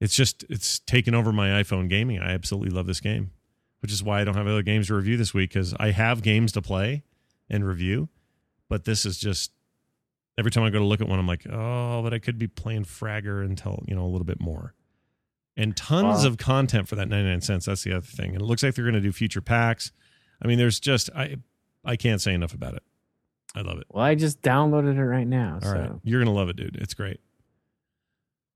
[0.00, 2.20] it's just it's taken over my iPhone gaming.
[2.20, 3.32] I absolutely love this game,
[3.80, 6.22] which is why I don't have other games to review this week because I have
[6.22, 7.02] games to play
[7.50, 8.08] and review,
[8.68, 9.52] but this is just
[10.38, 12.46] every time I go to look at one, I'm like, oh, but I could be
[12.46, 14.74] playing Fragger until you know a little bit more,
[15.58, 16.28] and tons Wow.
[16.28, 17.66] of content for that 99 cents.
[17.66, 19.92] That's the other thing, and it looks like they're going to do future packs.
[20.42, 21.36] I mean, there's just I
[21.84, 22.82] I can't say enough about it.
[23.54, 23.84] I love it.
[23.90, 25.54] Well, I just downloaded it right now.
[25.62, 26.76] All so right, you're gonna love it, dude.
[26.76, 27.20] It's great.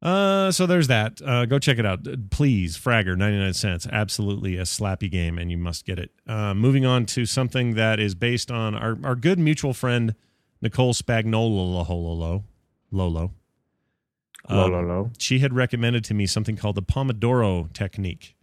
[0.00, 1.20] Uh, so there's that.
[1.24, 2.76] Uh, go check it out, please.
[2.76, 3.86] Fragger, ninety nine cents.
[3.90, 6.10] Absolutely a slappy game, and you must get it.
[6.26, 10.14] Uh, moving on to something that is based on our our good mutual friend
[10.60, 12.42] Nicole Spagnuolo
[12.90, 13.32] Lolo.
[14.50, 15.10] Low, Um, low, low.
[15.18, 18.34] she had recommended to me something called the Pomodoro technique.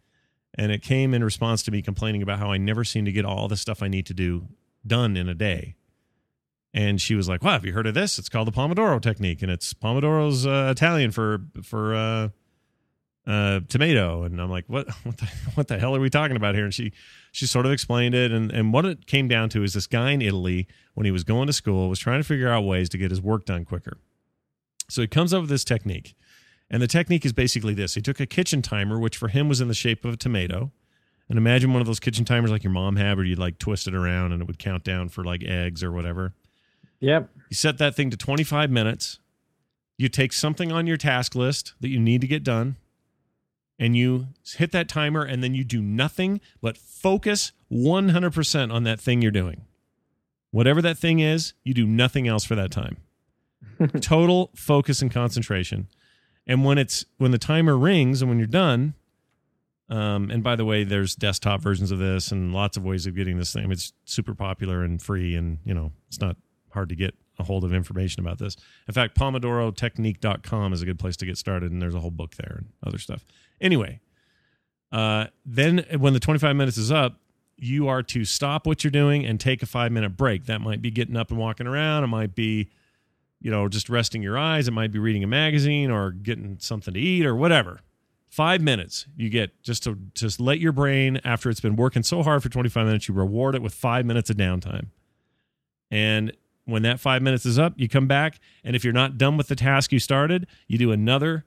[0.56, 3.24] And it came in response to me complaining about how I never seem to get
[3.26, 4.48] all the stuff I need to do
[4.86, 5.76] done in a day.
[6.74, 8.20] And she was like, "Well, have you heard of this?
[8.20, 12.30] It's called the Pomodoro technique, and it's Pomodoro's uh, Italian for for uh,
[13.26, 14.88] uh, tomato." And I'm like, "What?
[15.04, 16.92] What the, what the hell are we talking about here?" And she
[17.32, 20.12] she sort of explained it, and and what it came down to is this guy
[20.12, 22.98] in Italy when he was going to school was trying to figure out ways to
[22.98, 23.98] get his work done quicker.
[24.90, 26.16] So he comes up with this technique.
[26.70, 27.96] And the technique is basically this.
[27.96, 30.72] He took a kitchen timer, which for him was in the shape of a tomato.
[31.28, 33.88] And imagine one of those kitchen timers like your mom had, where you'd like twist
[33.88, 36.34] it around and it would count down for like eggs or whatever.
[37.00, 37.30] Yep.
[37.50, 39.20] You set that thing to 25 minutes.
[39.98, 42.78] You take something on your task list that you need to get done,
[43.78, 49.00] and you hit that timer, and then you do nothing but focus 100% on that
[49.00, 49.66] thing you're doing.
[50.52, 52.98] Whatever that thing is, you do nothing else for that time.
[54.02, 55.88] Total focus and concentration.
[56.48, 58.96] And when it's when the timer rings and when you're done,
[59.90, 63.16] um, and by the way, there's desktop versions of this and lots of ways of
[63.16, 63.72] getting this thing.
[63.72, 66.38] It's super popular and free, and you know it's not
[66.72, 68.56] hard to get a hold of information about this.
[68.88, 72.36] In fact, pomodorotechnique.com is a good place to get started, and there's a whole book
[72.36, 73.26] there and other stuff.
[73.62, 74.00] Anyway,
[74.92, 77.20] Uh, then when the 25 minutes is up,
[77.58, 80.46] you are to stop what you're doing and take a five minute break.
[80.46, 82.04] That might be getting up and walking around.
[82.04, 82.70] It might be,
[83.42, 84.68] you know, just resting your eyes.
[84.68, 87.80] It might be reading a magazine or getting something to eat or whatever.
[88.30, 92.22] Five minutes you get just to just let your brain, after it's been working so
[92.22, 94.88] hard for 25 minutes, you reward it with five minutes of downtime.
[95.90, 98.40] And when that five minutes is up, you come back.
[98.64, 101.46] And if you're not done with the task you started, you do another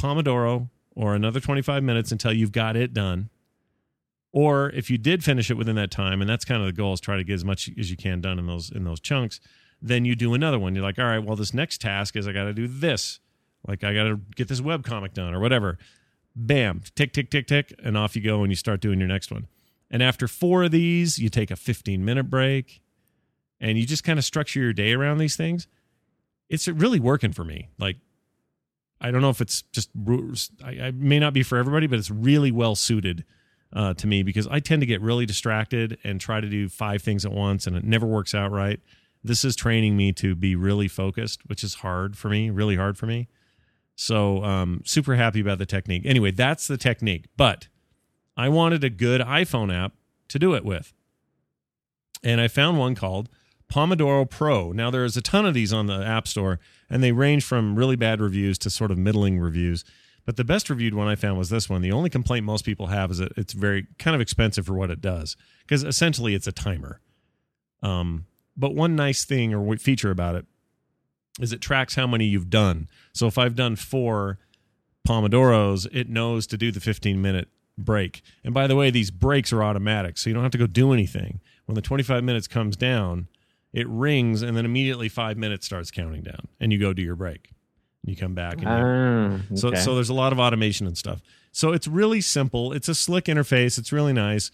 [0.00, 3.28] Pomodoro or another 25 minutes until you've got it done.
[4.32, 6.92] Or if you did finish it within that time, and that's kind of the goal
[6.92, 9.38] is try to get as much as you can done in those in those chunks,
[9.84, 10.74] then you do another one.
[10.74, 13.20] You're like, all right, well, this next task is I got to do this.
[13.68, 15.78] Like I got to get this web comic done or whatever.
[16.34, 19.30] Bam, tick, tick, tick, tick, and off you go and you start doing your next
[19.30, 19.46] one.
[19.90, 22.80] And after four of these, you take a 15 minute break
[23.60, 25.68] and you just kind of structure your day around these things.
[26.48, 27.68] It's really working for me.
[27.78, 27.98] Like,
[29.02, 29.90] I don't know if it's just,
[30.64, 33.24] I, I may not be for everybody, but it's really well suited
[33.74, 37.02] uh, to me because I tend to get really distracted and try to do five
[37.02, 38.80] things at once and it never works out right.
[39.24, 42.98] This is training me to be really focused, which is hard for me, really hard
[42.98, 43.28] for me.
[43.96, 46.02] So, um, super happy about the technique.
[46.04, 47.26] Anyway, that's the technique.
[47.36, 47.68] But
[48.36, 49.94] I wanted a good iPhone app
[50.28, 50.92] to do it with.
[52.22, 53.30] And I found one called
[53.72, 54.72] Pomodoro Pro.
[54.72, 56.60] Now, there's a ton of these on the App Store,
[56.90, 59.84] and they range from really bad reviews to sort of middling reviews.
[60.26, 61.82] But the best reviewed one I found was this one.
[61.82, 64.90] The only complaint most people have is that it's very kind of expensive for what
[64.90, 67.00] it does, because essentially it's a timer.
[67.82, 70.46] Um, but one nice thing or feature about it
[71.40, 72.88] is it tracks how many you've done.
[73.12, 74.38] So if I've done four
[75.06, 78.22] Pomodoros, it knows to do the 15 minute break.
[78.44, 80.92] And by the way, these breaks are automatic, so you don't have to go do
[80.92, 81.40] anything.
[81.66, 83.28] When the 25 minutes comes down,
[83.72, 87.16] it rings and then immediately five minutes starts counting down and you go do your
[87.16, 87.50] break.
[88.02, 88.68] And you come back and
[89.52, 91.20] Ah, so so there's a lot of automation and stuff.
[91.52, 92.72] So it's really simple.
[92.72, 93.78] It's a slick interface.
[93.78, 94.50] It's really nice.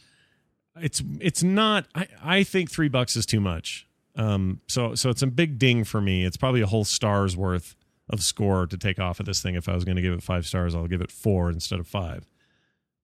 [0.80, 5.22] It's it's not i, I think three bucks is too much um so so it's
[5.22, 7.76] a big ding for me it's probably a whole star's worth
[8.08, 10.22] of score to take off of this thing if i was going to give it
[10.22, 12.26] five stars i'll give it four instead of five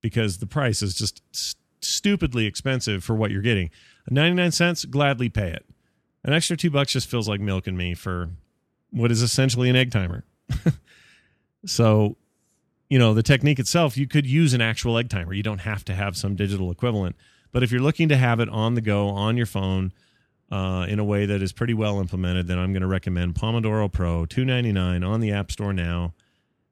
[0.00, 3.70] because the price is just st- stupidly expensive for what you're getting
[4.10, 5.64] 99 cents gladly pay it
[6.26, 8.30] an extra two bucks just feels like milking me for
[8.90, 10.24] what is essentially an egg timer.
[11.66, 12.16] so,
[12.90, 15.32] you know, the technique itself, you could use an actual egg timer.
[15.32, 17.14] You don't have to have some digital equivalent.
[17.52, 19.92] But if you're looking to have it on the go on your phone
[20.50, 23.90] uh, in a way that is pretty well implemented, then I'm going to recommend Pomodoro
[23.90, 26.14] Pro 299 on the App Store now.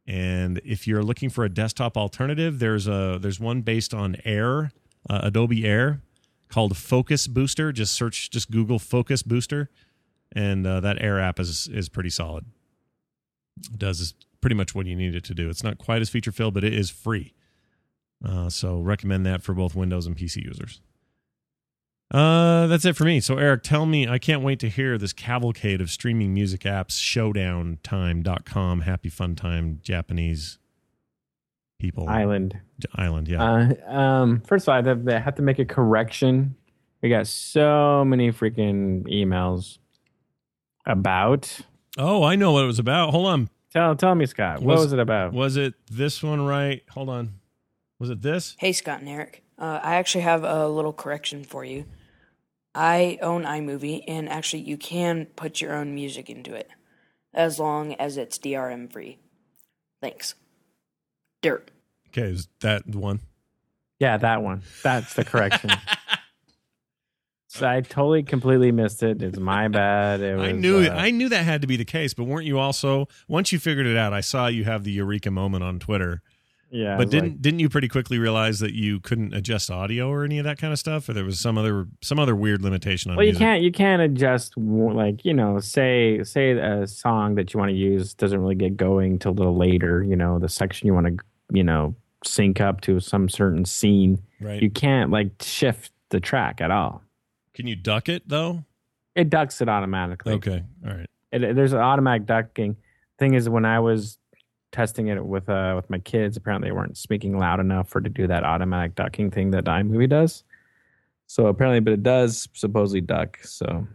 [0.06, 4.70] And if you're looking for a desktop alternative, there's a there's one based on Air,
[5.08, 6.02] uh, Adobe Air,
[6.48, 7.72] called Focus Booster.
[7.72, 9.70] Just search, just Google Focus Booster,
[10.32, 12.44] and uh, that Air app is is pretty solid.
[13.72, 15.48] It does pretty much what you need it to do.
[15.48, 17.32] It's not quite as feature filled, but it is free.
[18.22, 20.82] Uh, so recommend that for both Windows and PC users.
[22.10, 23.18] Uh, that's it for me.
[23.20, 26.90] So Eric, tell me, I can't wait to hear this cavalcade of streaming music apps,
[26.92, 30.58] showdowntime.com, happy fun time, Japanese
[31.80, 32.08] people.
[32.08, 32.60] Island.
[32.94, 33.74] Island, yeah.
[33.88, 36.54] Uh, um, first of all, I have, I have to make a correction.
[37.02, 39.78] We got so many freaking emails
[40.86, 41.60] about.
[41.98, 43.10] oh, I know what it was about.
[43.10, 43.50] Hold on.
[43.72, 44.60] Tell tell me, Scott.
[44.62, 45.32] What Was- was it about?
[45.32, 46.82] Was it this one right?
[46.90, 47.40] Hold on.
[47.98, 48.56] Was it this?
[48.58, 49.42] Hey, Scott and Eric.
[49.58, 51.84] Uh, I actually have a little correction for you.
[52.74, 56.68] I own iMovie, and actually, you can put your own music into it
[57.32, 59.18] as long as it's DRM free.
[60.00, 60.34] Thanks.
[61.40, 61.70] Dirt.
[62.08, 63.20] Okay, is that the one?
[63.98, 64.62] Yeah, that one.
[64.82, 65.70] That's the correction.
[67.48, 69.22] so I totally completely missed it.
[69.22, 70.20] It's my bad.
[70.20, 72.46] It was, I knew uh, I knew that had to be the case, but weren't
[72.46, 74.12] you also once you figured it out?
[74.12, 76.22] I saw you have the eureka moment on Twitter,
[76.74, 80.24] yeah, but didn't like, didn't you pretty quickly realize that you couldn't adjust audio or
[80.24, 83.12] any of that kind of stuff, or there was some other some other weird limitation
[83.12, 83.16] on?
[83.16, 87.60] well, you can't you can't adjust like you know say say a song that you
[87.60, 90.02] want to use doesn't really get going till a little later.
[90.02, 94.20] You know the section you want to you know sync up to some certain scene.
[94.40, 94.60] right?
[94.60, 97.04] You can't like shift the track at all.
[97.54, 98.64] Can you duck it though?
[99.14, 100.32] It ducks it automatically.
[100.32, 101.08] Okay, all right.
[101.30, 102.76] it, there's an automatic ducking.
[103.16, 104.18] Thing is, when I was
[104.74, 108.10] testing it with uh with my kids, apparently they weren't speaking loud enough for to
[108.10, 110.44] do that automatic ducking thing that iMovie does.
[111.26, 113.38] So apparently, but it does supposedly duck.
[113.44, 113.86] So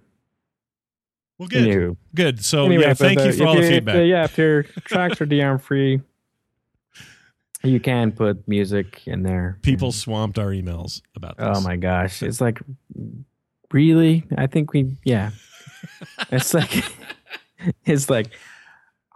[1.37, 2.43] Well, good, anywho, good.
[2.43, 4.07] So Anyway, yeah, thank the- you for if all the if feedback.
[4.07, 6.01] yeah, if your tracks are DRM free,
[7.63, 9.59] you can put music in there.
[9.61, 11.47] People swamped our emails about this.
[11.57, 12.59] Oh my gosh, it's like
[13.71, 14.23] really.
[14.37, 15.31] I think we yeah.
[16.31, 16.83] It's like
[17.85, 18.27] it's like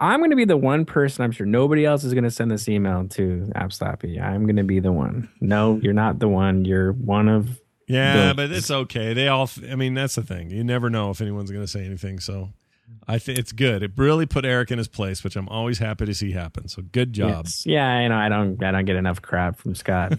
[0.00, 1.24] I'm going to be the one person.
[1.24, 4.20] I'm sure nobody else is going to send this email to AppSlappy.
[4.20, 5.28] I'm going to be the one.
[5.40, 6.64] No, you're not the one.
[6.64, 7.60] You're one of.
[7.86, 9.12] Yeah, the- but it's okay.
[9.14, 9.48] They all.
[9.70, 10.50] I mean, that's the thing.
[10.50, 12.18] You never know if anyone's going to say anything.
[12.18, 12.50] So,
[13.06, 13.82] I think it's good.
[13.82, 16.66] It really put Eric in his place, which I'm always happy to see happen.
[16.68, 17.44] So, good job.
[17.44, 17.64] Yes.
[17.66, 18.16] Yeah, I know.
[18.16, 18.62] I don't.
[18.64, 20.18] I don't get enough crap from Scott.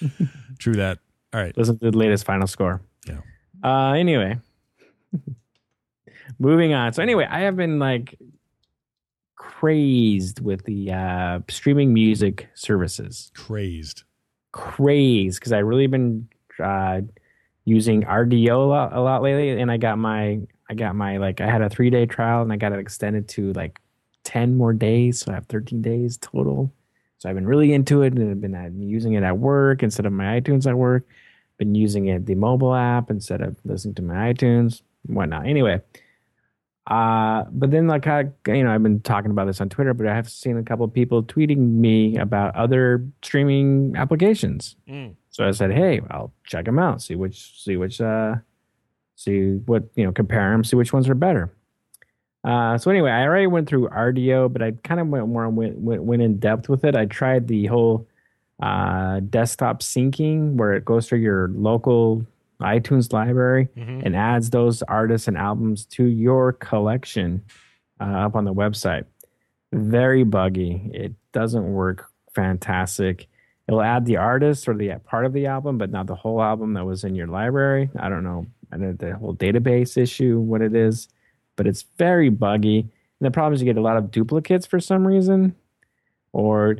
[0.58, 0.98] True that.
[1.34, 1.56] All right.
[1.56, 2.80] Listen to the latest final score.
[3.06, 3.18] Yeah.
[3.62, 3.92] Uh.
[3.92, 4.38] Anyway,
[6.38, 6.92] moving on.
[6.92, 8.18] So anyway, I have been like
[9.36, 13.30] crazed with the uh, streaming music services.
[13.34, 14.04] Crazed.
[14.52, 16.28] Crazed because I really been
[16.62, 17.02] uh,
[17.64, 21.40] using Rdio a lot, a lot lately, and I got my I got my like
[21.40, 23.80] I had a three day trial and I got it extended to like
[24.24, 26.72] ten more days, so I have thirteen days total.
[27.18, 30.06] So I've been really into it and I've been uh, using it at work instead
[30.06, 31.06] of my iTunes at work.
[31.58, 35.46] Been using it the mobile app instead of listening to my iTunes, whatnot.
[35.46, 35.82] Anyway,
[36.90, 40.08] uh, but then like I, you know, I've been talking about this on Twitter, but
[40.08, 44.74] I have seen a couple of people tweeting me about other streaming applications.
[44.88, 45.14] Mm.
[45.30, 48.34] So I said, hey, I'll check them out, see which, see which, uh,
[49.14, 51.54] see what you know, compare them, see which ones are better.
[52.42, 55.78] Uh, so anyway, I already went through Rdio, but I kind of went more went,
[55.78, 56.96] went went in depth with it.
[56.96, 58.08] I tried the whole
[58.60, 62.26] uh, desktop syncing, where it goes through your local
[62.60, 64.04] iTunes library Mhm.
[64.04, 67.42] and adds those artists and albums to your collection
[68.00, 69.04] uh, up on the website.
[69.72, 70.90] Very buggy.
[70.94, 73.26] It doesn't work fantastic.
[73.68, 76.74] It'll add the artist or the part of the album, but not the whole album
[76.74, 77.88] that was in your library.
[77.98, 78.46] I don't know.
[78.72, 81.08] I know the whole database issue, what it is,
[81.56, 82.80] but it's very buggy.
[82.80, 82.90] And
[83.26, 85.54] the problem is you get a lot of duplicates for some reason,
[86.32, 86.78] or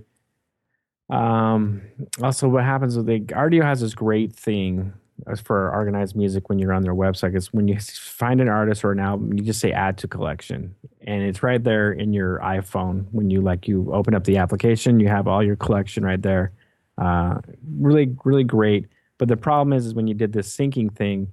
[1.09, 1.83] um,
[2.23, 4.93] also what happens with the Rdio has this great thing
[5.27, 8.85] as for organized music when you're on their website is when you find an artist
[8.85, 10.75] or an album, you just say add to collection,
[11.07, 13.07] and it's right there in your iPhone.
[13.13, 16.53] When you like you open up the application, you have all your collection right there.
[16.99, 17.41] Uh,
[17.79, 18.87] really, really great.
[19.19, 21.33] But the problem is, is when you did this syncing thing,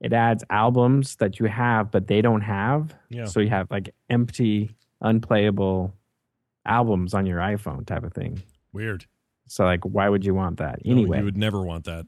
[0.00, 2.94] it adds albums that you have, but they don't have.
[3.08, 3.24] Yeah.
[3.26, 4.70] So you have like empty,
[5.00, 5.94] unplayable
[6.66, 8.42] albums on your iPhone type of thing.
[8.72, 9.06] Weird.
[9.48, 11.18] So like, why would you want that No, anyway?
[11.18, 12.06] you would never want that.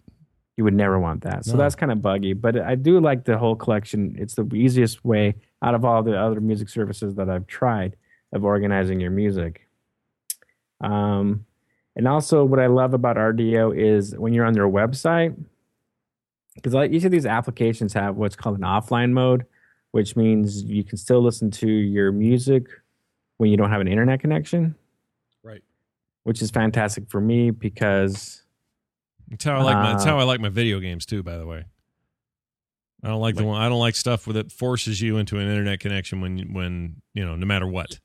[0.59, 1.45] You would never want that.
[1.45, 1.59] So No.
[1.59, 4.17] that's kind of buggy, but I do like the whole collection.
[4.19, 7.95] It's the easiest way out of all the other music services that I've tried
[8.33, 9.69] of organizing your music.
[10.81, 11.47] Um,
[11.95, 15.37] and also, what I love about Rdio is when you're on their website,
[16.57, 19.47] because like each of these applications have what's called an offline mode,
[19.93, 22.67] which means you can still listen to your music
[23.37, 24.75] when you don't have an internet connection,
[25.45, 25.63] Right.
[26.25, 28.43] which is fantastic for me because
[29.31, 29.93] That's how I like my.
[29.93, 31.23] That's Uh, how I like my video games too.
[31.23, 31.65] By the way,
[33.03, 33.61] I don't like, the one.
[33.61, 37.25] I don't like stuff where that forces you into an internet connection when when you
[37.25, 37.99] know no matter what.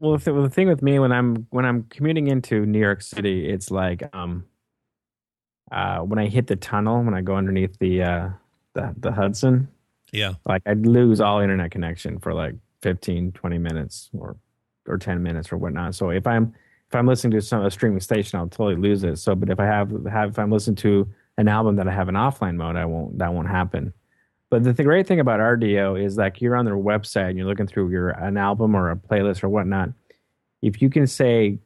[0.00, 3.48] Well, the, the thing with me when I'm when I'm commuting into New York City,
[3.48, 4.44] it's like um,
[5.72, 8.28] uh, when I hit the tunnel, when I go underneath the uh,
[8.74, 9.68] the the Hudson,
[10.12, 10.34] Yeah.
[10.44, 14.36] like I'd lose all internet connection for like 15, 20 minutes or
[14.86, 15.94] or 10 minutes or whatnot.
[15.94, 16.52] So if I'm
[16.88, 19.16] if I'm listening to some a streaming station, I'll totally lose it.
[19.18, 22.08] So, but if I have have if I'm listening to an album that I have
[22.08, 23.92] an offline mode, I won't that won't happen.
[24.50, 27.46] But the, the great thing about Rdio is like you're on their website and you're
[27.46, 29.90] looking through your an album or a playlist or whatnot.
[30.62, 31.58] If you can say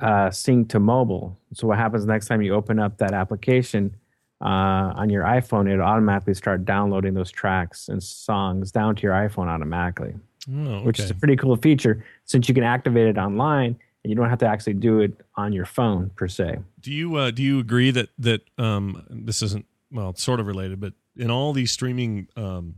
[0.00, 3.94] uh, sync to mobile, so what happens next time you open up that application
[4.42, 9.12] uh, on your iPhone, it'll automatically start downloading those tracks and songs down to your
[9.12, 10.14] iPhone automatically,
[10.50, 14.30] Oh, which is a pretty cool feature since you can activate it online you don't
[14.30, 16.58] have to actually do it on your phone per se.
[16.80, 20.46] Do you uh, do you agree that that um, this isn't well, it's sort of
[20.46, 22.76] related, but in all these streaming um,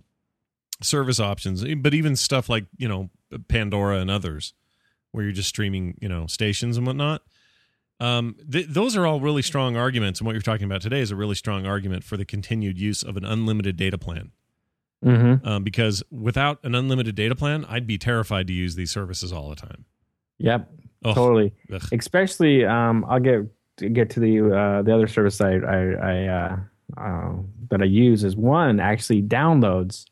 [0.81, 3.11] service options, e, but even stuff like you know
[3.49, 4.55] Pandora and others,
[5.13, 7.23] where you're just streaming you know stations and whatnot.
[8.01, 11.13] Um, th- those are all really strong arguments, and what you're talking about today is
[11.13, 14.33] a really strong argument for the continued use of an unlimited data plan.
[15.05, 15.47] Mm-hmm.
[15.47, 19.49] Um, because without an unlimited data plan, I'd be terrified to use these services all
[19.51, 19.85] the time.
[20.39, 20.71] Yep,
[21.05, 21.15] Ugh.
[21.15, 21.53] totally.
[21.73, 21.83] Ugh.
[21.93, 23.41] Especially, um, I'll get
[23.79, 26.57] to get to the uh, the other service I I, I uh,
[27.01, 27.33] uh,
[27.71, 30.05] that I use is one actually downloads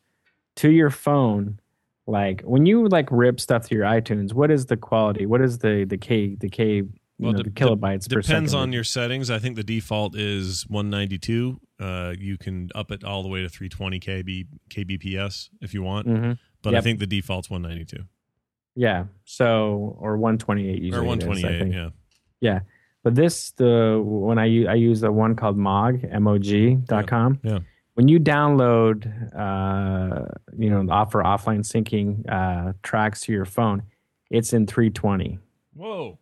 [0.57, 1.61] to your phone.
[2.07, 5.27] Like when you like rip stuff to your iTunes, what is the quality?
[5.27, 6.83] What is the the k the k
[7.19, 9.31] Well, know, de- the de- kilobytes per Depends on your settings.
[9.31, 11.61] I think the default is 192.
[11.79, 16.07] Uh, you can up it all the way to 320 KB kbps if you want,
[16.09, 16.39] Mhm.
[16.63, 18.05] but I think the default's 192
[18.77, 19.05] Yeah.
[19.25, 21.07] So or 128 usually.
[21.09, 21.59] or it is, I 128.
[21.61, 21.75] think.
[21.75, 21.91] yeah.
[22.41, 22.61] Yeah.
[23.03, 26.75] But this the when I use I use the one called Mog M O G
[26.85, 27.39] dot com.
[27.43, 27.61] Yeah.
[27.95, 30.27] when you download, uh,
[30.59, 33.83] you know, offer offline syncing uh, tracks to your phone,
[34.31, 35.39] it's in 320,
[35.75, 36.19] Whoa.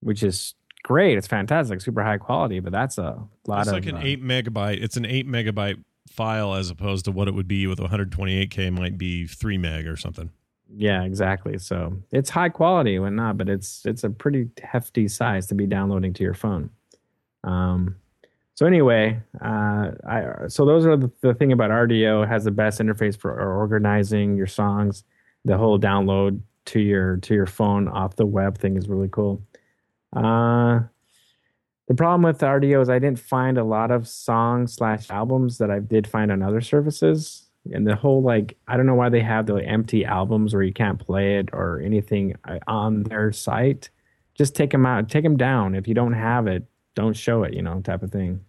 [0.00, 1.16] which is great.
[1.16, 4.22] It's fantastic, super high quality, but that's a lot It's of like an uh, eight
[4.22, 4.82] megabyte.
[4.82, 8.98] It's an eight megabyte file as opposed to what it would be with 128k might
[8.98, 10.30] be three meg or something.
[10.74, 11.58] Yeah, exactly.
[11.58, 15.66] So it's high quality when not, but it's it's a pretty hefty size to be
[15.66, 16.70] downloading to your phone.
[17.44, 17.96] Um,
[18.54, 22.80] so anyway, uh, I so those are the, the thing about Rdio has the best
[22.80, 25.04] interface for organizing your songs.
[25.44, 29.42] The whole download to your to your phone off the web thing is really cool.
[30.14, 30.80] Uh,
[31.86, 35.70] the problem with Rdio is I didn't find a lot of songs slash albums that
[35.70, 37.47] I did find on other services.
[37.72, 40.72] And the whole like I don't know why they have the empty albums where you
[40.72, 43.90] can't play it or anything uh, on their site.
[44.34, 45.74] Just take them out, take them down.
[45.74, 47.54] If you don't have it, don't show it.
[47.54, 48.40] You know, type of thing.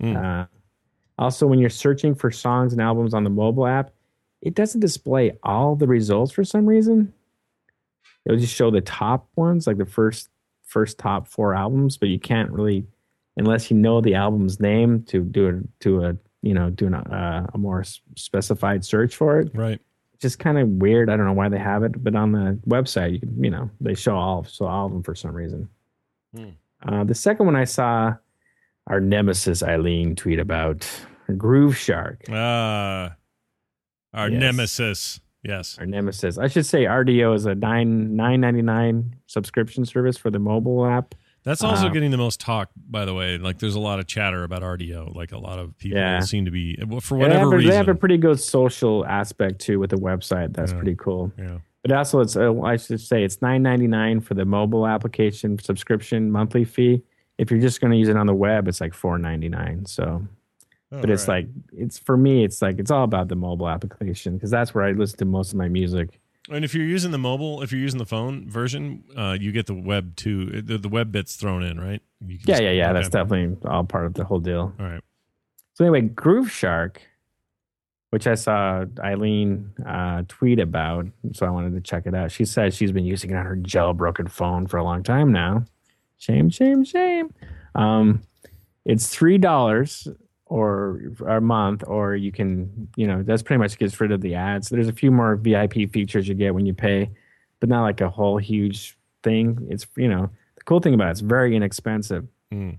[0.00, 0.16] Hmm.
[0.16, 0.44] Uh,
[1.18, 3.92] also, when you're searching for songs and albums on the mobile app,
[4.42, 7.12] it doesn't display all the results for some reason.
[8.24, 10.28] It'll just show the top ones, like the first
[10.64, 12.86] first top four albums, but you can't really,
[13.36, 17.46] unless you know the album's name, to do it to a you know doing uh,
[17.54, 17.84] a more
[18.16, 19.50] specified search for it.
[19.54, 19.80] Right.
[20.12, 21.10] It's just kind of weird.
[21.10, 23.70] I don't know why they have it, but on the website, you can you know
[23.80, 25.68] they show all show all of them for some reason.
[26.36, 26.50] Hmm.
[26.86, 28.14] Uh, the second one I saw
[28.86, 30.86] our nemesis Eileen tweet about
[31.30, 32.28] Grooveshark.
[32.30, 33.14] Uh,
[34.12, 34.40] our Yes.
[34.40, 35.20] nemesis.
[35.42, 35.76] Yes.
[35.78, 36.38] Our nemesis.
[36.38, 40.86] I should say Rdio is a nine nine ninety nine subscription service for the mobile
[40.86, 41.14] app.
[41.44, 43.36] That's also Uh, getting the most talk, by the way.
[43.38, 45.14] Like, there's a lot of chatter about Rdio.
[45.14, 46.20] Like, a lot of people Yeah.
[46.20, 47.70] seem to be, for They whatever have, reason.
[47.70, 50.54] they have a pretty good social aspect too with the website.
[50.54, 50.78] That's Yeah.
[50.78, 51.32] pretty cool.
[51.38, 51.58] yeah.
[51.82, 55.58] But also, it's uh, I should say it's nine ninety nine for the mobile application
[55.58, 57.02] subscription monthly fee.
[57.36, 59.84] If you're just going to use it on the web, it's like four ninety nine.
[59.84, 60.26] So,
[60.90, 64.50] but it's like it's for me, it's like it's all about the mobile application because
[64.50, 66.20] that's where I listen to most of my music.
[66.50, 69.66] And if you're using the mobile, if you're using the phone version, uh, you get
[69.66, 70.60] the web too.
[70.62, 72.02] The, the web bits thrown in, right?
[72.20, 72.92] You can Yeah, just- yeah, yeah.
[72.92, 73.22] That's okay.
[73.22, 74.74] definitely all part of the whole deal.
[74.78, 75.00] All right.
[75.74, 76.96] So anyway, Grooveshark,
[78.10, 82.30] which I saw Eileen uh, tweet about, so I wanted to check it out.
[82.30, 85.64] She says she's been using it on her jailbroken phone for a long time now.
[86.18, 87.32] Shame, shame, shame.
[87.74, 88.22] Um,
[88.84, 90.06] it's three dollars
[90.58, 94.34] or a month, or you can, you know, that's pretty much gets rid of the
[94.36, 94.68] ads.
[94.68, 97.10] There's a few more VIP features you get when you pay,
[97.58, 99.66] but not like a whole huge thing.
[99.68, 102.78] It's you know, the cool thing about it, it's very inexpensive Mm.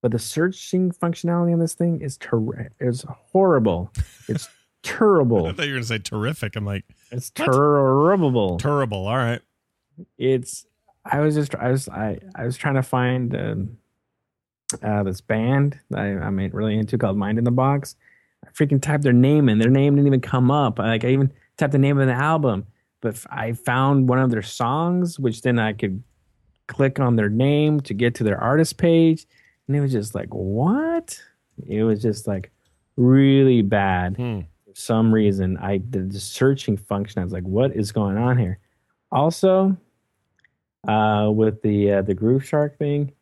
[0.00, 3.92] but the searching functionality on this thing is ter- is horrible.
[4.28, 4.48] It's
[4.82, 5.46] terrible.
[5.46, 6.56] I thought you were going to say terrific.
[6.56, 8.56] I'm like, It's terrible.
[8.58, 9.06] terrible.
[9.06, 9.42] All right.
[10.16, 10.64] It's
[11.04, 13.76] I was just I was I I was trying to find um,
[14.82, 17.96] uh, this band that I, I'm really into called Mind in the Box.
[18.46, 19.58] I freaking typed their name in.
[19.58, 20.78] Their name didn't even come up.
[20.78, 22.66] Like I even typed the name of the album,
[23.00, 26.02] but I found one of their songs, which then I could
[26.66, 29.26] click on their name to get to their artist page,
[29.66, 31.20] and it was just like what?
[31.66, 32.52] It was just like
[32.96, 34.40] really bad Hmm.
[34.66, 38.36] for some reason i the, the searching function i was like what is going on
[38.36, 38.58] here
[39.12, 39.76] also
[40.88, 43.12] uh with the uh, the Grooveshark thing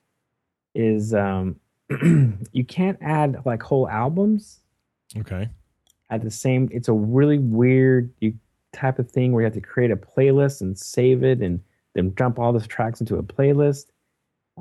[0.76, 1.56] is um
[2.52, 4.60] you can't add like whole albums
[5.16, 5.48] Okay.
[6.10, 8.34] at the same it's a really weird you
[8.72, 11.60] type of thing where you have to create a playlist and save it and
[11.94, 13.86] then dump all the tracks into a playlist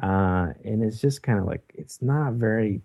[0.01, 2.81] uh and it's just kind of like it's not very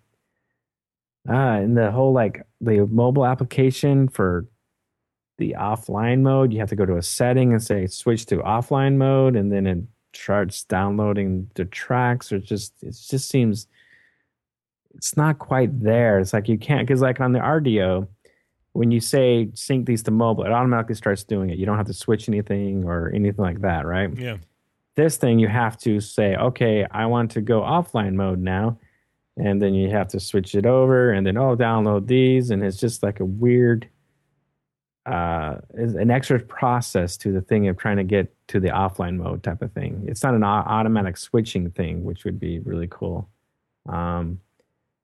[1.29, 4.47] uh and the whole like the mobile application for
[5.39, 8.97] the offline mode you have to go to a setting and say switch to offline
[8.97, 9.79] mode and then it
[10.13, 13.67] starts downloading the tracks or just it just seems
[14.95, 16.19] it's not quite there.
[16.19, 18.09] It's like you can't because like on the Rdio
[18.73, 21.59] when you say sync these to mobile it automatically starts doing it.
[21.59, 24.11] You don't have to switch anything or anything like that right?
[24.17, 24.39] Yeah.
[24.97, 28.79] this thing you have to say okay i want to go offline mode now.
[29.37, 32.51] And then you have to switch it over and then oh download these.
[32.51, 33.89] And it's just like a weird
[35.11, 39.17] uh is an extra process to the thing of trying to get to the offline
[39.17, 43.29] mode type of thing it's not an automatic switching thing which would be really cool
[43.89, 44.39] um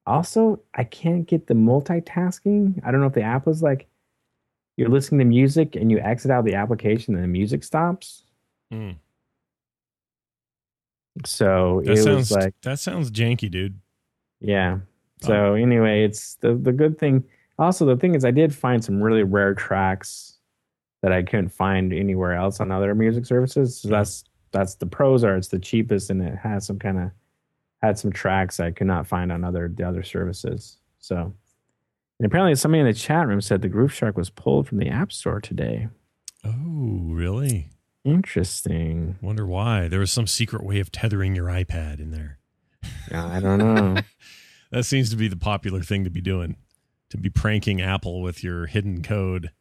[0.05, 3.87] also i can't get the multitasking i don't know if the app was like
[4.77, 8.23] you're listening to music and you exit out the application and the music stops
[8.71, 8.91] Hmm.
[11.25, 13.79] so That it sounds was like that sounds janky, dude.
[14.39, 14.79] yeah.
[15.21, 17.23] So anyway, it's the the good thing.
[17.59, 20.37] Also, the thing is, I did find some really rare tracks
[21.01, 23.79] that I couldn't find anywhere else on other music services.
[23.79, 23.91] So mm.
[23.91, 27.11] that's that's the pros are it's the cheapest and it has some kind of
[27.81, 30.77] had some tracks I could not find on other the other services.
[30.99, 31.33] So
[32.19, 35.11] And apparently, somebody in the chat room said the Grooveshark was pulled from the App
[35.11, 35.87] Store today.
[36.43, 37.69] Oh, really?
[38.05, 39.17] Interesting.
[39.21, 39.87] Wonder why.
[39.87, 42.39] There was some secret way of tethering your iPad in there.
[43.11, 44.01] Yeah, I don't know.
[44.69, 46.57] That seems to be the popular thing to be doing,
[47.09, 49.51] to be pranking Apple with your hidden code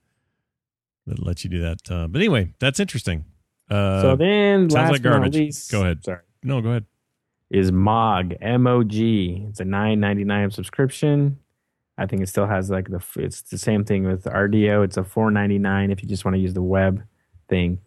[1.06, 1.78] that lets you do that.
[1.90, 3.24] Uh, but anyway, that's interesting.
[3.70, 5.34] Uh, so then, sounds last like garbage.
[5.36, 6.04] least, Go ahead.
[6.04, 6.20] Sorry.
[6.42, 6.84] no, go ahead.
[7.50, 9.46] is Mog M O G.
[9.48, 11.38] It's a nine ninety nine subscription.
[11.98, 14.84] I think it still has like the it's the same thing with Rdio.
[14.84, 17.02] It's a four ninety nine if you just want to use the web
[17.48, 17.80] thing.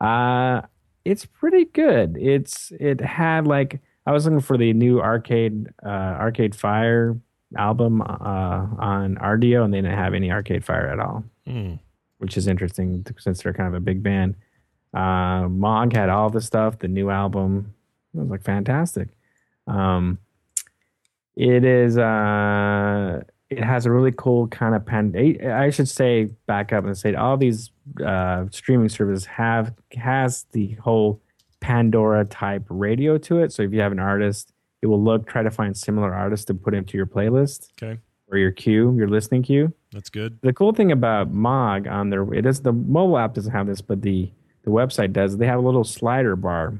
[0.00, 0.62] Uh
[1.04, 2.16] it's pretty good.
[2.18, 7.16] It's it had like I was looking for the new arcade uh, Arcade Fire
[7.56, 8.04] album uh,
[8.78, 11.74] on Rdio, and they didn't have any Arcade Fire at all Hmm.
[12.18, 14.34] which is interesting since they're kind of a big band.
[14.94, 17.74] Uh, Mog had all the stuff, the new album.
[18.14, 19.08] It was like fantastic.
[19.66, 20.18] Um,
[21.36, 21.98] it is.
[21.98, 25.14] Uh, it has a really cool kind of pan.
[25.44, 27.70] I should say back up and say all these
[28.04, 31.20] uh, streaming services have has the whole
[31.60, 33.52] Pandora type radio to it.
[33.52, 34.52] So if you have an artist,
[34.84, 38.36] it will look try to find similar artists to put into your playlist Okay, or
[38.38, 40.38] your queue, your listening queue that's good.
[40.42, 43.80] the cool thing about Mog on their it is the mobile app doesn't have this,
[43.80, 44.30] but the
[44.64, 45.36] the website does.
[45.38, 46.74] They have a little slider bar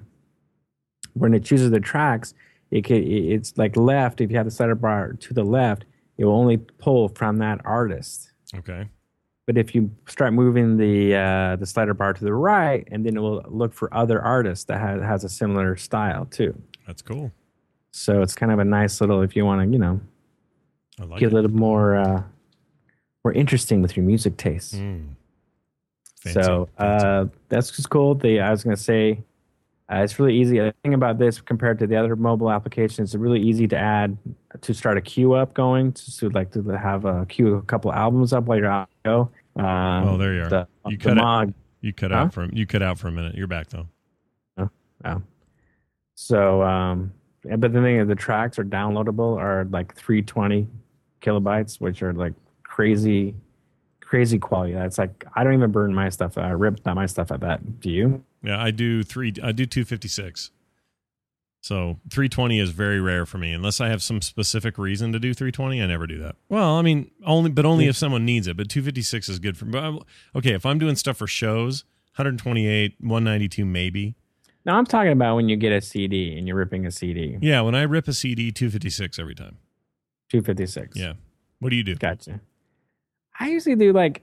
[1.15, 2.35] when it chooses the tracks.
[2.71, 4.21] It can, it's like left.
[4.21, 5.85] If you have the slider bar to the left,
[6.19, 8.33] it will only pull from that artist.
[8.57, 8.89] Okay,
[9.47, 13.17] But if you start moving the uh, the slider bar to the right, and then
[13.17, 16.53] it will look for other artists that has, has a similar style too.
[16.87, 17.31] that's cool.
[17.97, 20.01] So it's kind of a nice little if you want to you know
[20.99, 21.33] like get it.
[21.33, 22.23] a little more uh,
[23.25, 24.75] more interesting with your music tastes.
[24.75, 25.11] Mm.
[26.21, 28.17] Fancy, so uh, that's just cool.
[28.17, 29.23] The I was gonna say
[29.93, 30.59] uh, it's really easy.
[30.59, 34.19] The thing about this compared to the other mobile applications, it's really easy to add
[34.61, 37.93] to start a queue up going to, to like to have a queue a couple
[37.93, 38.89] albums up while you're out.
[39.05, 39.31] Go.
[39.55, 40.49] Um, Oh, there you are.
[40.49, 41.17] The, You the cut.
[41.17, 41.55] Mog.
[41.81, 42.17] you cut huh?
[42.17, 43.37] out for you cut out for a minute.
[43.37, 43.87] You're back though.
[44.59, 45.23] Oh,
[46.17, 47.13] So, um,
[47.45, 50.67] but the thing is, the tracks are downloadable are like 320
[51.21, 53.35] kilobytes, which are like crazy,
[54.01, 54.75] crazy quality.
[54.75, 56.39] That's like I don't even burn my stuff.
[56.39, 57.81] I rip my stuff at that.
[57.81, 58.25] Do you?
[58.43, 59.33] Yeah, I do three.
[59.43, 60.51] I do two fifty six.
[61.61, 65.19] So three twenty is very rare for me, unless I have some specific reason to
[65.19, 65.81] do three twenty.
[65.83, 66.37] I never do that.
[66.49, 68.57] Well, I mean, only but only if someone needs it.
[68.57, 69.65] But two fifty six is good for.
[69.65, 70.03] But
[70.37, 71.85] okay, if I'm doing stuff for shows,
[72.17, 74.15] one hundred twenty eight, one ninety two, maybe.
[74.67, 77.37] No, I'm talking about when you get a CD and you're ripping a CD.
[77.41, 79.59] Yeah, when I rip a CD, two fifty six every time.
[80.31, 80.97] 256.
[80.97, 81.13] Yeah.
[81.61, 81.95] What do you do?
[81.95, 82.41] Gotcha.
[83.39, 84.23] I usually do like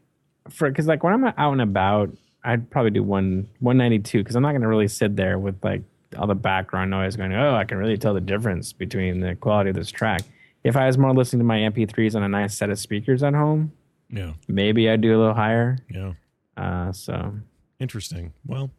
[0.49, 2.09] for because like when I'm out and about,
[2.43, 5.83] I'd probably do one 192 because I'm not gonna really sit there with like
[6.17, 7.33] all the background noise going.
[7.33, 10.21] Oh, I can really tell the difference between the quality of this track.
[10.63, 13.33] If I was more listening to my MP3s on a nice set of speakers at
[13.33, 13.71] home,
[14.09, 14.33] Yeah.
[14.47, 15.77] maybe I'd do a little higher.
[15.89, 16.13] Yeah.
[16.57, 17.35] Uh, so
[17.79, 18.33] Interesting.
[18.45, 18.69] Well,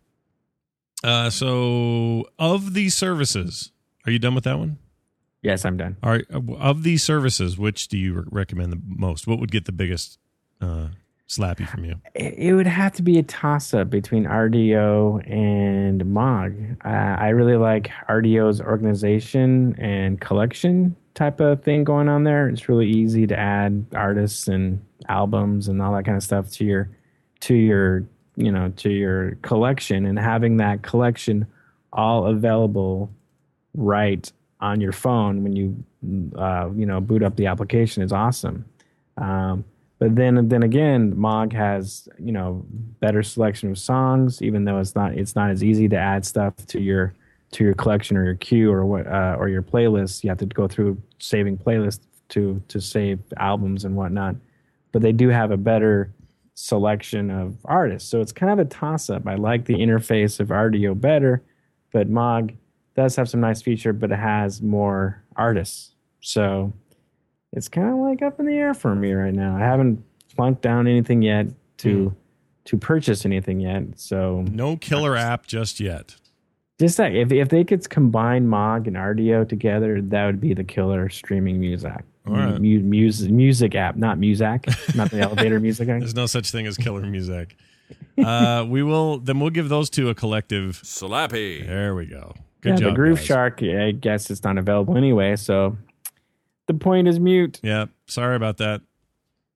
[1.04, 3.72] uh, so of these services,
[4.06, 4.78] are you done with that one?
[5.42, 5.96] yes, I'm done.
[6.02, 6.24] All right.
[6.30, 9.26] Of these services, which do you recommend the most?
[9.26, 10.18] What would get the biggest
[10.60, 10.88] uh,
[11.28, 11.96] slappy from you?
[12.14, 16.54] It, it would have to be a toss up between Rdio and Mog.
[16.84, 22.48] Uh, I really like Rdio's organization and collection type of thing going on there.
[22.48, 26.64] It's really easy to add artists and albums and all that kind of stuff to
[26.64, 26.88] your
[27.40, 28.04] to your
[28.36, 31.46] you know to your collection and having that collection
[31.92, 33.10] all available
[33.74, 35.84] right on your phone when you
[36.36, 38.64] uh, you know boot up the application is awesome.
[39.16, 39.64] Um,
[39.98, 42.64] but then then again, Mog has you know
[43.00, 46.54] better selection of songs, even though it's not it's not as easy to add stuff
[46.68, 47.14] to your
[47.52, 50.24] to your collection or your queue or what uh, or your playlist.
[50.24, 54.36] You have to go through saving playlists to to save albums and whatnot.
[54.90, 56.10] But they do have a better
[56.54, 59.26] selection of artists, so it's kind of a toss up.
[59.26, 61.42] I like the interface of Rdio better,
[61.92, 62.52] but Mog
[62.94, 65.94] does have some nice feature, but it has more artists.
[66.20, 66.72] So
[67.52, 69.56] it's kind of like up in the air for me right now.
[69.56, 71.46] I haven't plunked down anything yet
[71.78, 72.16] to hmm.
[72.66, 73.84] to purchase anything yet.
[73.96, 76.16] So No killer app just yet.
[76.78, 80.64] just like if if they could combine Mog and Rdio together, that would be the
[80.64, 82.04] killer streaming music.
[82.26, 82.60] All right.
[82.60, 85.88] Mu- music music app, not music, not the elevator music.
[85.88, 85.98] app.
[86.00, 87.56] There's no such thing as killer music.
[88.16, 90.80] Uh, we will then we'll give those two a collective.
[90.84, 91.66] Slappy.
[91.66, 92.34] There we go.
[92.60, 93.26] Good yeah, job, the Groove guys.
[93.26, 93.62] Shark.
[93.62, 95.34] I guess it's not available anyway.
[95.36, 95.76] So
[96.68, 97.58] the point is mute.
[97.62, 98.82] Yeah, sorry about that.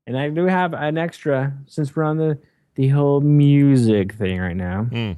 [0.09, 2.39] And I do have an extra since we're on the
[2.75, 4.83] the whole music thing right now.
[4.85, 5.13] Hmm.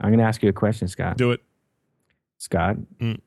[0.00, 1.16] I'm going to ask you a question, Scott.
[1.16, 1.40] Do it.
[2.38, 3.20] Scott, Mm.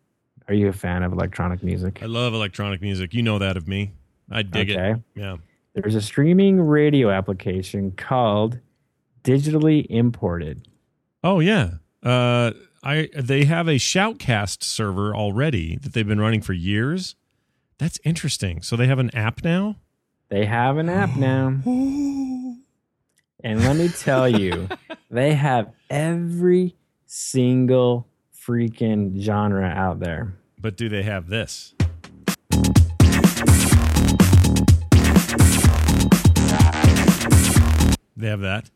[0.48, 2.00] Are you a fan of electronic music?
[2.02, 3.14] I love electronic music.
[3.14, 3.94] You know that of me.
[4.30, 4.92] I dig Okay.
[4.92, 4.98] it.
[5.16, 5.38] Yeah.
[5.74, 8.60] There's a streaming radio application called
[9.24, 10.68] Digitally Imported.
[11.24, 11.76] Oh yeah.
[12.04, 12.52] Uh,
[12.84, 17.16] I they have a Shoutcast server already that they've been running for years.
[17.78, 18.62] That's interesting.
[18.62, 19.76] So they have an app now.
[20.30, 21.60] They have an app now.
[23.44, 24.68] And let me tell you,
[25.12, 26.76] they have every
[27.06, 28.08] single
[28.46, 30.34] freaking genre out there.
[30.60, 31.74] But do they have this?
[38.18, 38.70] They have that.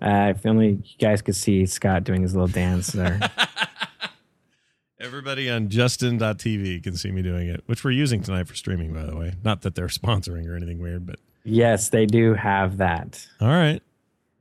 [0.00, 3.20] Uh, if only you guys could see Scott doing his little dance there.
[5.00, 9.04] Everybody on Justin.tv can see me doing it, which we're using tonight for streaming, by
[9.04, 9.34] the way.
[9.44, 13.26] Not that they're sponsoring or anything weird, but yes, they do have that.
[13.40, 13.82] all right.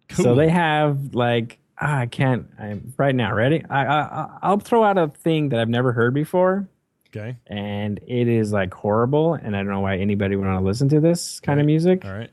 [0.10, 0.24] Cool.
[0.24, 2.48] So they have like ah, I can't.
[2.60, 3.34] I'm right now.
[3.34, 3.64] Ready?
[3.70, 6.68] I, I I'll throw out a thing that I've never heard before,
[7.10, 7.38] okay.
[7.48, 10.90] and it is like horrible, and I don't know why anybody would want to listen
[10.90, 12.06] to this kind of music.
[12.06, 12.30] All right.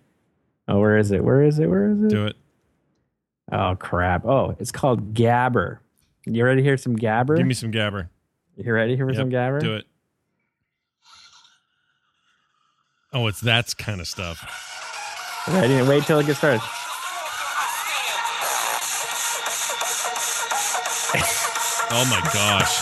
[0.66, 1.22] Oh, where is it?
[1.22, 1.66] Where is it?
[1.66, 2.08] Where is it?
[2.08, 2.36] Do it.
[3.52, 4.24] Oh crap!
[4.24, 5.78] Oh, it's called Gabber.
[6.26, 7.36] You ready to hear some Gabber?
[7.36, 8.08] Give me some gabber.
[8.56, 9.60] you ready to hear Yep, some Gabber?
[9.60, 9.84] Do it.
[13.12, 14.44] Oh, it's that kind of stuff.
[15.46, 15.82] Ready?
[15.86, 16.62] Wait till it gets started.
[21.94, 22.80] The my gosh.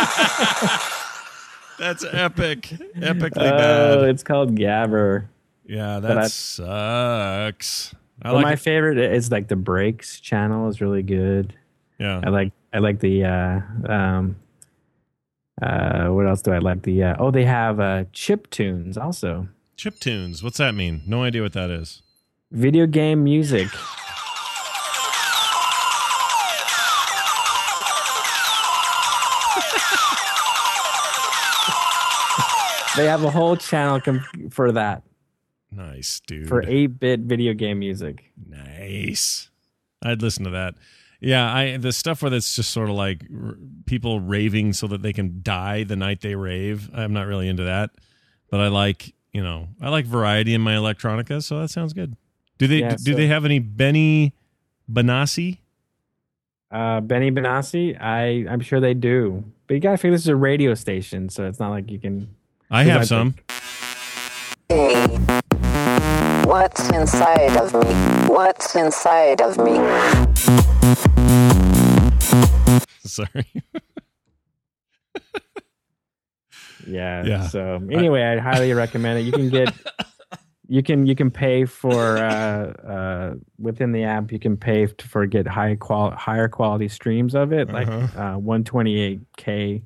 [1.78, 2.62] That's epic.
[2.96, 3.98] Epically bad.
[3.98, 5.26] Oh, it's called Gabber.
[5.66, 7.94] Yeah, but that I- sucks.
[8.22, 8.58] I But like my it.
[8.58, 11.54] favorite is like the breaks channel is really good.
[11.98, 12.20] Yeah.
[12.22, 13.60] I like I like the uh
[13.90, 14.36] um
[15.62, 19.48] uh what else do I like the uh oh they have uh chip tunes also.
[19.80, 20.42] Chip tunes.
[20.42, 21.00] What's that mean?
[21.06, 22.02] No idea what that is.
[22.52, 23.68] Video game music.
[32.96, 35.02] they have a whole channel com- for that
[35.70, 36.46] Nice, dude.
[36.46, 38.32] for 8-bit video game music.
[38.46, 39.48] Nice.
[40.02, 40.74] I'd listen to that.
[41.22, 43.56] Yeah, I the stuff where it's just sort of like r-
[43.86, 46.90] people raving so that they can die the night they rave.
[46.92, 47.90] I'm not really into that,
[48.50, 52.16] but I like you know I like variety in my electronica, so that sounds good.
[52.58, 54.34] Do they Yeah, do so- they have any Benny
[54.90, 55.58] Benassi?
[56.70, 60.36] Uh, Benny Benassi, I I'm sure they do, but you gotta figure this is a
[60.36, 62.28] radio station, so it's not like you can.
[62.70, 63.34] I have I some.
[66.46, 67.92] What's inside of me?
[68.32, 69.74] What's inside of me?
[73.04, 73.46] Sorry.
[76.86, 77.24] Yeah.
[77.24, 77.48] Yeah.
[77.48, 79.22] So anyway, I'd highly recommend it.
[79.22, 79.72] You can get,
[80.68, 84.30] you can you can pay for uh, uh, within the app.
[84.32, 88.20] You can pay to, for get high qual higher quality streams of it, like Uh-huh.
[88.20, 88.38] uh,
[88.94, 89.82] 128k.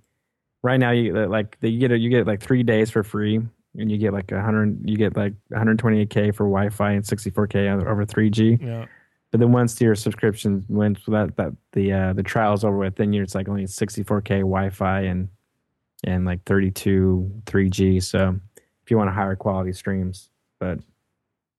[0.63, 3.37] Right now, you uh, like you get a, you get like three days for free,
[3.77, 8.07] and you get like hundred you get like 128k for Wi-Fi and 64k over- over
[8.07, 8.63] 3G.
[8.63, 8.87] Yeah.
[9.31, 13.13] But then once your subscription once that that the uh, the trial's over with, then
[13.13, 15.29] you're it's like only 64k Wi-Fi and
[16.05, 18.03] and like 32 3G.
[18.03, 18.39] So
[18.83, 20.31] if you want a higher quality streams,
[20.61, 20.79] but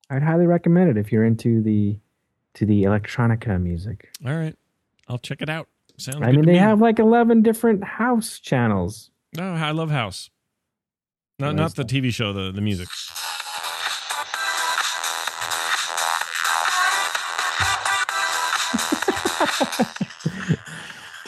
[0.10, 2.00] I'd highly recommend it if you're into the
[2.56, 4.10] to the electronica music.
[4.26, 4.56] All right.
[5.08, 5.68] I'll check it out.
[5.98, 6.58] Sounds I mean, they me.
[6.58, 9.12] have like 11 different house channels.
[9.36, 10.30] No, I love House.
[11.40, 12.88] Not not the TV show, the the music.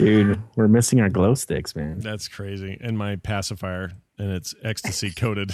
[0.07, 1.99] Dude, we're missing our glow sticks, man.
[1.99, 2.77] That's crazy.
[2.79, 5.53] And my pacifier and it's ecstasy coated.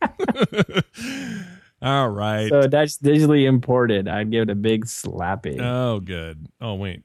[1.82, 2.48] All right.
[2.48, 4.08] So that's digitally imported.
[4.08, 5.60] I'd give it a big slappy.
[5.60, 6.46] oh, good.
[6.60, 7.02] Oh, wait.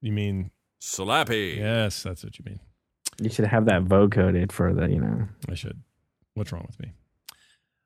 [0.00, 0.50] You mean
[0.80, 1.56] Slappy.
[1.56, 2.02] yes?
[2.02, 2.60] That's what you mean.
[3.20, 5.28] you should have that vocoded for the, you know.
[5.48, 5.80] I should.
[6.34, 6.92] What's wrong with me?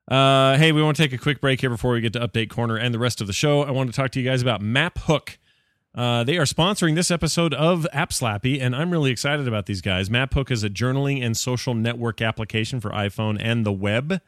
[0.09, 2.49] Uh, hey, we want to take a quick break here before we get to update
[2.49, 3.63] corner and the rest of the show.
[3.63, 5.39] I want to talk to you guys about Map Hook.
[5.97, 9.81] Uh, they are sponsoring this episode of App Slappy, and I'm really excited about these
[9.81, 10.11] guys.
[10.11, 14.21] Map Hook is a journaling and social network application for iPhone and the web.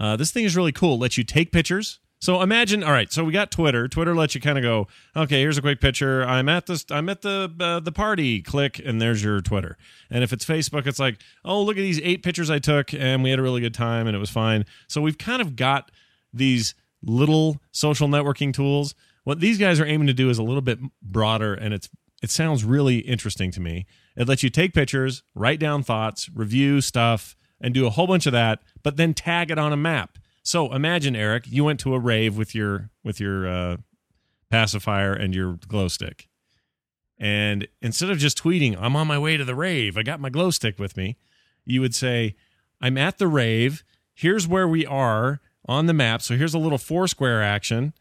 [0.00, 0.94] Uh, this thing is really cool.
[0.94, 2.00] It lets you take pictures.
[2.18, 3.12] So imagine, all right.
[3.12, 3.88] So we got Twitter.
[3.88, 6.24] Twitter lets you kind of go, okay, here's a quick picture.
[6.24, 6.86] I'm at this.
[6.90, 8.40] I'm at the uh, the party.
[8.40, 9.76] Click, and there's your Twitter.
[10.10, 13.22] And if it's Facebook, it's like, oh, look at these eight pictures I took, and
[13.22, 14.64] we had a really good time, and it was fine.
[14.88, 15.90] So we've kind of got
[16.32, 18.94] these little social networking tools.
[19.26, 21.88] What these guys are aiming to do is a little bit broader, and it's
[22.22, 23.84] it sounds really interesting to me.
[24.16, 28.26] It lets you take pictures, write down thoughts, review stuff, and do a whole bunch
[28.26, 30.18] of that, but then tag it on a map.
[30.44, 33.76] So imagine, Eric, you went to a rave with your with your uh,
[34.48, 36.28] pacifier and your glow stick,
[37.18, 40.30] And instead of just tweeting, I'm on my way to the rave, I got my
[40.30, 41.16] glow stick with me,
[41.64, 42.36] you would say,
[42.80, 43.82] I'm at the rave.
[44.14, 46.22] Here's where we are on the map.
[46.22, 47.92] So here's a little Foursquare action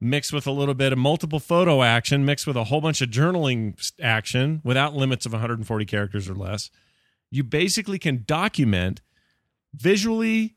[0.00, 3.10] mixed with a little bit of multiple photo action, mixed with a whole bunch of
[3.10, 6.70] journaling action without limits of 140 characters or less.
[7.30, 9.00] You basically can document
[9.74, 10.54] visually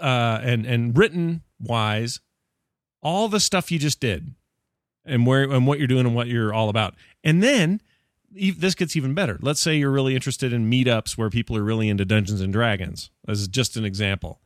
[0.00, 2.20] uh, and and written wise
[3.02, 4.34] all the stuff you just did
[5.04, 6.94] and where and what you're doing and what you're all about.
[7.24, 7.80] And then
[8.30, 9.38] this gets even better.
[9.40, 13.10] Let's say you're really interested in meetups where people are really into Dungeons and Dragons.
[13.26, 14.40] As just an example.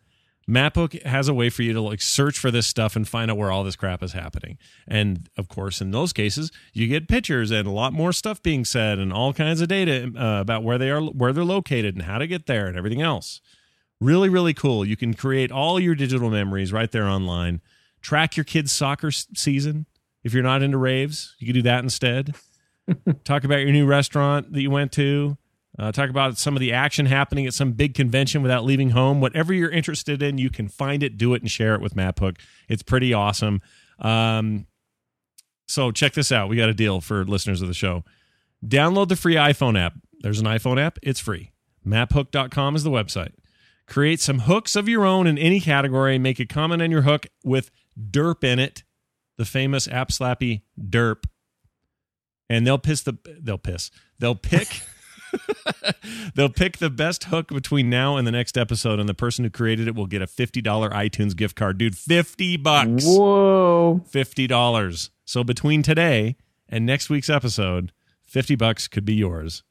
[0.53, 3.39] MapHook has a way for you to like search for this stuff and find out
[3.39, 4.59] where all this crap is happening.
[4.87, 8.67] And of course, in those cases, you get pictures and a lot more stuff being
[8.67, 12.05] said and all kinds of data uh, about where they are, where they're located, and
[12.05, 13.41] how to get there, and everything else.
[13.99, 14.85] Really, really cool.
[14.85, 17.63] You can create all your digital memories right there online.
[18.03, 19.87] Track your kids' soccer s- season.
[20.23, 22.35] If you're not into raves, you can do that instead.
[23.25, 25.39] talk about your new restaurant that you went to.
[25.79, 29.21] Uh, talk about some of the action happening at some big convention without leaving home.
[29.21, 32.37] Whatever you're interested in, you can find it, do it, and share it with MapHook.
[32.69, 33.63] It's pretty awesome.
[33.99, 34.67] Um,
[35.67, 36.51] so check this out.
[36.51, 38.05] We got a deal for listeners of the show.
[38.65, 39.95] Download the free iPhone app.
[40.21, 41.53] There's an iPhone app, it's free.
[41.87, 43.33] Maphook.com is the website.
[43.89, 46.19] Create some hooks of your own in any category.
[46.19, 48.85] Make a comment on your hook with derp in it,
[49.37, 51.25] the famous app slappy derp.
[52.49, 53.91] And they'll piss the they'll piss.
[54.19, 54.83] They'll pick
[56.35, 59.51] they'll pick the best hook between now and the next episode, and the person who
[59.51, 61.79] created it will get a fifty dollar iTunes gift card.
[61.79, 63.05] Dude, fifty bucks.
[63.07, 64.03] Whoa.
[64.09, 65.11] Fifty dollars.
[65.25, 66.37] So between today
[66.69, 67.93] and next week's episode,
[68.25, 69.63] fifty bucks could be yours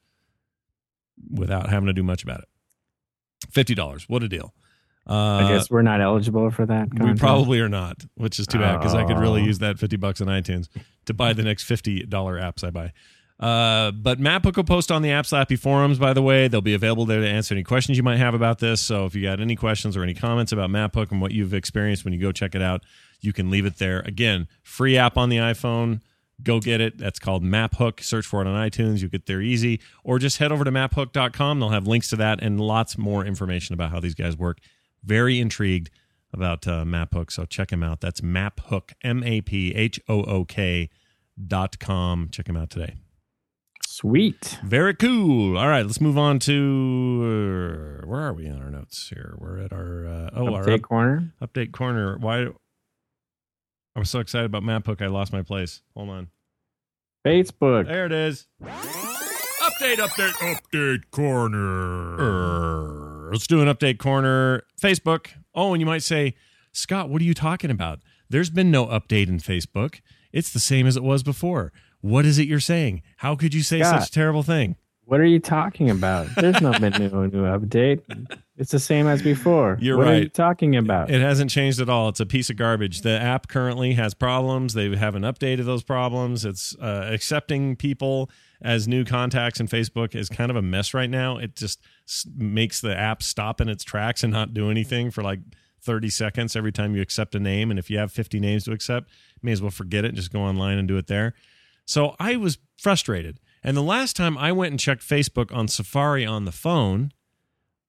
[1.30, 2.48] without having to do much about it.
[3.50, 4.04] Fifty dollars.
[4.08, 4.54] What a deal.
[5.08, 6.88] Uh, I guess we're not eligible for that.
[6.96, 9.46] we probably are not, which is too bad because I could really Oh.
[9.46, 10.68] use that 50 bucks on iTunes
[11.06, 12.92] to buy the next $50 apps I buy.
[13.40, 16.46] Uh, but MapHook will post on the App Slappy forums, by the way.
[16.46, 18.80] They'll be available there to answer any questions you might have about this.
[18.80, 22.04] So if you got any questions or any comments about MapHook and what you've experienced
[22.04, 22.82] when you go check it out,
[23.20, 24.00] you can leave it there.
[24.00, 26.00] Again, free app on the iPhone.
[26.42, 26.98] Go get it.
[26.98, 28.02] That's called MapHook.
[28.02, 29.00] Search for it on iTunes.
[29.00, 29.80] You'll get there easy.
[30.04, 31.60] Or just head over to maphook.com.
[31.60, 34.58] They'll have links to that and lots more information about how these guys work.
[35.04, 35.90] Very intrigued
[36.32, 37.30] about uh, MapHook.
[37.30, 38.00] So check him out.
[38.00, 40.90] That's MapHook, M A P H O O K
[41.46, 42.28] dot com.
[42.30, 43.01] Check him out today.
[43.92, 44.58] Sweet.
[44.64, 45.58] Very cool.
[45.58, 49.34] All right, let's move on to uh, where are we on our notes here?
[49.36, 51.34] We're at our uh, oh our Update up- corner.
[51.42, 52.16] update corner.
[52.16, 52.46] Why?
[53.94, 55.82] I was so excited about MapHook, I lost my place.
[55.94, 56.28] Hold on.
[57.26, 57.86] Facebook.
[57.86, 58.46] There it is.
[58.64, 60.32] Update, update,
[60.72, 62.18] update corner.
[63.30, 64.62] Let's do an update corner.
[64.80, 65.26] Facebook.
[65.54, 66.34] Oh, and you might say,
[66.72, 67.98] Scott, what are you talking about?
[68.30, 70.00] There's been no update in Facebook.
[70.32, 71.74] It's the same as it was before.
[72.02, 73.02] What is it you're saying?
[73.18, 74.76] How could you say such a terrible thing?
[75.04, 76.28] What are you talking about?
[76.36, 78.02] There's no been new new update.
[78.56, 79.78] It's the same as before.
[79.80, 80.34] You're what are you right.
[80.34, 81.10] talking about?
[81.10, 82.08] It hasn't changed at all.
[82.08, 83.02] It's a piece of garbage.
[83.02, 84.74] The app currently has problems.
[84.74, 86.44] They haven't updated those problems.
[86.44, 88.30] It's uh, accepting people
[88.60, 91.38] as new contacts in Facebook is kind of a mess right now.
[91.38, 91.80] It just
[92.36, 95.40] makes the app stop in its tracks and not do anything for like
[95.82, 97.70] 30 seconds every time you accept a name.
[97.70, 99.10] And if you have 50 names to accept,
[99.42, 101.34] may as well forget it and just go online and do it there.
[101.84, 103.38] So I was frustrated.
[103.62, 107.12] And the last time I went and checked Facebook on Safari on the phone,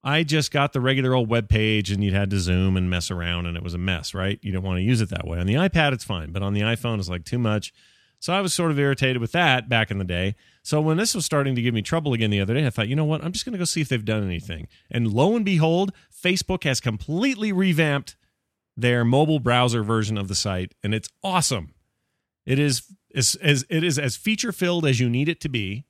[0.03, 3.09] I just got the regular old web page and you'd had to zoom and mess
[3.09, 4.37] around and it was a mess, right?
[4.41, 5.39] You don't want to use it that way.
[5.39, 7.73] On the iPad, it's fine, but on the iPhone, it's like too much.
[8.19, 10.35] So I was sort of irritated with that back in the day.
[10.61, 12.87] So when this was starting to give me trouble again the other day, I thought,
[12.87, 13.23] you know what?
[13.23, 14.69] I'm just going to go see if they've done anything.
[14.89, 18.15] And lo and behold, Facebook has completely revamped
[18.77, 21.73] their mobile browser version of the site, and it's awesome.
[22.45, 22.83] It is
[23.15, 25.85] as, as it is as feature filled as you need it to be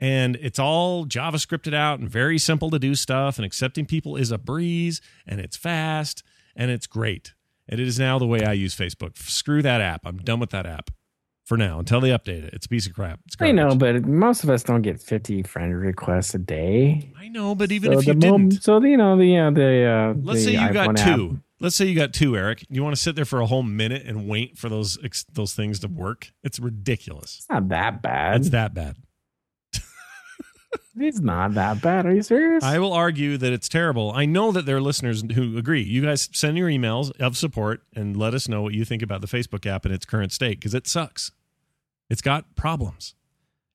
[0.00, 3.36] and it's all JavaScripted out and very simple to do stuff.
[3.38, 6.22] And accepting people is a breeze, and it's fast,
[6.54, 7.34] and it's great.
[7.68, 9.18] And it is now the way I use Facebook.
[9.18, 10.02] Screw that app.
[10.06, 10.90] I'm done with that app
[11.44, 12.54] for now until they update it.
[12.54, 13.20] It's a piece of crap.
[13.26, 17.12] It's I know, but most of us don't get 50 friend requests a day.
[17.18, 19.50] I know, but even so if you the mo- didn't, so you know the uh,
[19.50, 21.40] the uh, let's the say you got iPhone app- two.
[21.60, 22.64] Let's say you got two, Eric.
[22.68, 25.54] You want to sit there for a whole minute and wait for those ex- those
[25.54, 26.32] things to work?
[26.44, 27.38] It's ridiculous.
[27.38, 28.36] It's not that bad.
[28.40, 28.96] It's that bad.
[31.00, 32.06] It's not that bad.
[32.06, 32.64] Are you serious?
[32.64, 34.10] I will argue that it's terrible.
[34.12, 35.82] I know that there are listeners who agree.
[35.82, 39.20] You guys send your emails of support and let us know what you think about
[39.20, 41.30] the Facebook app in its current state because it sucks.
[42.10, 43.14] It's got problems.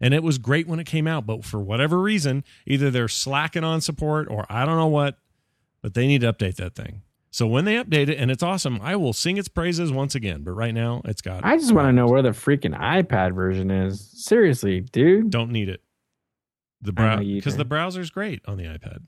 [0.01, 3.63] And it was great when it came out, but for whatever reason, either they're slacking
[3.63, 5.17] on support or I don't know what,
[5.81, 7.03] but they need to update that thing.
[7.34, 10.43] So when they update it and it's awesome, I will sing its praises once again.
[10.43, 11.43] But right now, it's got.
[11.43, 14.07] I just want to know where the freaking iPad version is.
[14.13, 15.31] Seriously, dude.
[15.31, 15.81] Don't need it.
[16.84, 18.99] The I know brow because the browser's great on the iPad.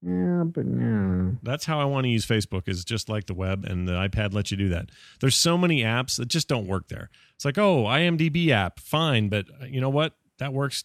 [0.00, 1.38] Yeah, but no.
[1.42, 4.32] That's how I want to use Facebook is just like the web and the iPad
[4.32, 4.90] lets you do that.
[5.20, 7.10] There's so many apps that just don't work there.
[7.34, 10.12] It's like, oh, IMDb app, fine, but uh, you know what?
[10.38, 10.84] That works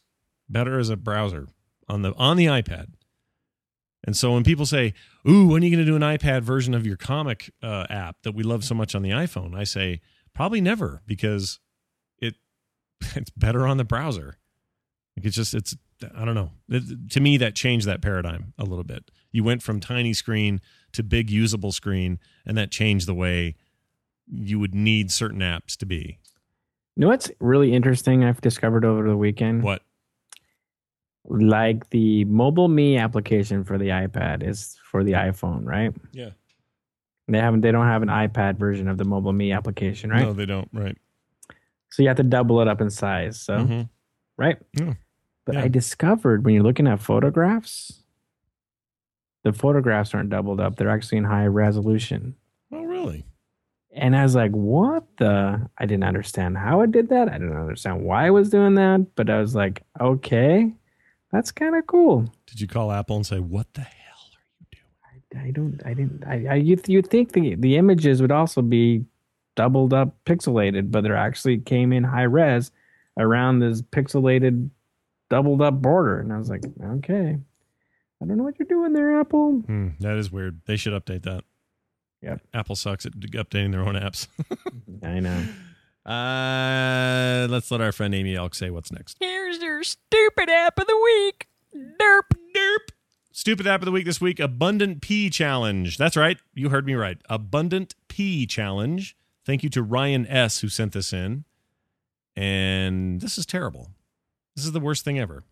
[0.50, 1.48] better as a browser
[1.88, 2.88] on the on the iPad.
[4.04, 4.94] And so when people say,
[5.30, 8.18] "Ooh, when are you going to do an iPad version of your comic uh, app
[8.24, 10.02] that we love so much on the iPhone?" I say,
[10.34, 11.60] probably never because
[12.18, 12.36] it
[13.16, 14.38] it's better on the browser.
[15.16, 15.76] Like it's just it's
[16.16, 16.52] I don't know.
[16.70, 19.12] It, to me, that changed that paradigm a little bit.
[19.32, 20.62] You went from tiny screen
[20.94, 23.56] to big usable screen, and that changed the way
[24.28, 26.20] you would need certain apps to be.
[26.96, 29.64] You know what's really interesting I've discovered over the weekend?
[29.64, 29.84] What?
[31.26, 35.94] Like the MobileMe application for the iPad is for the iPhone, right?
[36.12, 36.32] Yeah.
[37.28, 40.24] They haven't they don't have an iPad version of the MobileMe application, right?
[40.24, 40.68] No, they don't.
[40.74, 40.98] Right.
[41.92, 43.40] So you have to double it up in size.
[43.40, 43.90] So Mhm.
[44.38, 44.58] right?
[44.74, 44.96] Yeah.
[45.46, 45.62] But Yeah.
[45.64, 48.04] I discovered when you're looking at photographs,
[49.44, 50.76] the photographs aren't doubled up.
[50.76, 52.36] They're actually in high resolution.
[52.72, 53.26] Oh, really?
[53.94, 55.70] And I was like, what the?
[55.78, 57.28] I didn't understand how it did that.
[57.30, 59.16] I didn't understand why I was doing that.
[59.16, 60.74] But I was like, okay,
[61.32, 62.32] that's kind of cool.
[62.48, 65.94] Did you call Apple and say, "What the hell are you doing?" I don't, I
[65.94, 69.06] didn't, I, I you you'd think the, the images would also be
[69.56, 72.72] doubled up, pixelated, but they actually came in high res
[73.18, 74.70] around this pixelated,
[75.30, 76.20] doubled up border.
[76.20, 77.38] And I was like, okay,
[78.22, 79.60] I don't know what you're doing there, Apple.
[79.66, 80.62] Hmm, that is weird.
[80.66, 81.44] They should update that.
[82.22, 82.38] Yeah.
[82.54, 84.28] Apple sucks at updating their own apps.
[85.04, 85.44] I know.
[86.06, 89.18] Uh, let's let our friend Amy Elk say what's next.
[89.20, 91.48] Here's your stupid app of the week.
[91.76, 92.36] Derp.
[92.56, 92.90] Derp.
[93.32, 95.98] Stupid app of the week this week Abundant P Challenge.
[95.98, 96.38] That's right.
[96.54, 97.18] You heard me right.
[97.30, 99.16] Abundant P Challenge.
[99.46, 100.60] Thank you to Ryan S.
[100.60, 101.46] who sent this in.
[102.36, 103.90] And this is terrible.
[104.56, 105.44] This is the worst thing ever.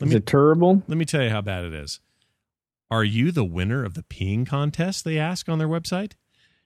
[0.00, 0.82] Let Is me, it terrible?
[0.88, 2.00] let me tell you how bad it is.
[2.90, 5.04] Are you the winner of the peeing contest?
[5.04, 6.12] They ask on their website.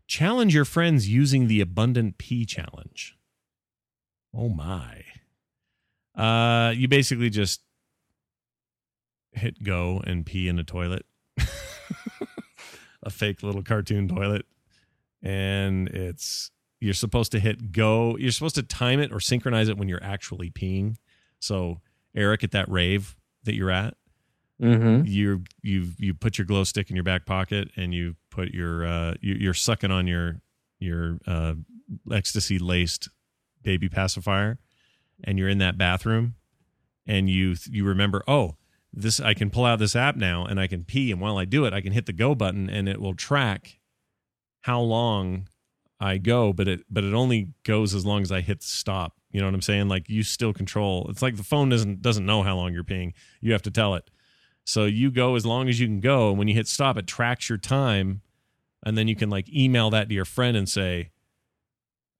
[0.06, 3.16] Challenge your friends using the Abundant Pee Challenge.
[4.38, 5.02] Oh my.
[6.14, 7.60] Uh, you basically just
[9.32, 11.04] hit go and pee in a toilet,
[13.02, 14.46] a fake little cartoon toilet,
[15.22, 18.16] and it's you're supposed to hit go.
[18.16, 20.96] You're supposed to time it or synchronize it when you're actually peeing.
[21.40, 21.80] So
[22.14, 23.94] Eric, at that rave that you're at,
[24.60, 25.06] Mm-hmm.
[25.06, 28.84] you you you put your glow stick in your back pocket and you put your
[28.84, 30.40] uh you, you're sucking on your
[30.80, 31.54] your uh
[32.10, 33.08] ecstasy laced
[33.62, 34.58] baby pacifier
[35.24, 36.34] and you're in that bathroom
[37.06, 38.56] and you you remember oh
[38.92, 41.44] this I can pull out this app now and I can pee and while I
[41.44, 43.78] do it I can hit the go button and it will track
[44.62, 45.48] how long
[46.00, 49.14] I go but it but it only goes as long as I hit stop.
[49.30, 49.88] You know what I'm saying?
[49.88, 51.06] Like you still control.
[51.10, 53.12] It's like the phone doesn't doesn't know how long you're peeing.
[53.40, 54.08] You have to tell it.
[54.64, 56.28] So you go as long as you can go.
[56.28, 58.20] And when you hit stop, it tracks your time.
[58.84, 61.10] And then you can like email that to your friend and say,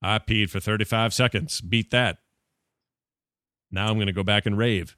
[0.03, 1.61] I peed for 35 seconds.
[1.61, 2.19] Beat that.
[3.71, 4.97] Now I'm going to go back and rave.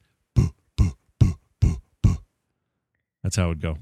[3.22, 3.76] That's how it would go.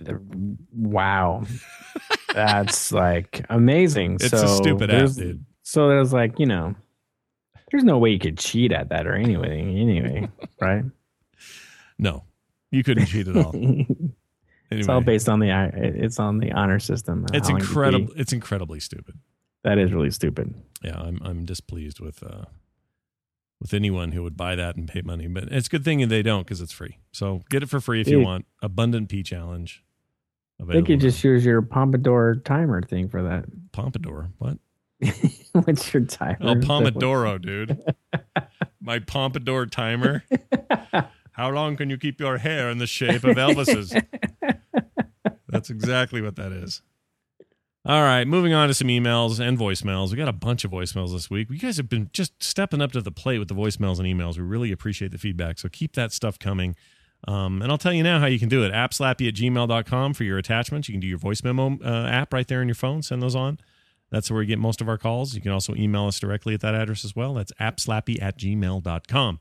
[0.72, 1.44] Wow.
[2.34, 4.14] That's like amazing.
[4.14, 5.44] It's so a stupid app, dude.
[5.62, 6.74] So there's like, you know,
[7.70, 10.28] there's no way you could cheat at that or anything anyway,
[10.60, 10.84] right?
[11.98, 12.24] No,
[12.70, 13.54] you couldn't cheat at all.
[14.70, 17.24] It's all based on the it's on the honor system.
[17.32, 18.12] it's How long you incredible.
[18.16, 19.18] It's incredibly stupid.
[19.68, 20.54] That is really stupid.
[20.82, 22.46] yeah, I'm I'm displeased with uh
[23.60, 25.26] with anyone who would buy that and pay money.
[25.26, 26.96] But it's a good thing they don't because it's free.
[27.12, 28.46] So get it for free if you want.
[28.62, 29.84] Abundant Pea Challenge.
[30.58, 33.44] I think you just use your Pompadour timer thing for that.
[33.72, 34.30] Pompadour.
[34.38, 34.56] What?
[35.52, 36.38] What's your timer?
[36.40, 37.78] Oh, Pomodoro, dude.
[38.80, 40.24] My Pompadour timer.
[41.32, 43.94] How long can you keep your hair in the shape of Elvis's?
[45.48, 46.80] That's exactly what that is.
[47.88, 50.10] All right, moving on to some emails and voicemails.
[50.10, 51.48] We got a bunch of voicemails this week.
[51.48, 54.36] You guys have been just stepping up to the plate with the voicemails and emails.
[54.36, 55.58] We really appreciate the feedback.
[55.58, 56.76] So keep that stuff coming.
[57.26, 58.74] Um, and I'll tell you now how you can do it.
[58.74, 60.86] Appslappy at gmail.com for your attachments.
[60.86, 63.00] You can do your voice memo uh, app right there on your phone.
[63.00, 63.58] Send those on.
[64.10, 65.34] That's where we get most of our calls.
[65.34, 67.32] You can also email us directly at that address as well.
[67.32, 69.40] That's appslappy at gmail.com.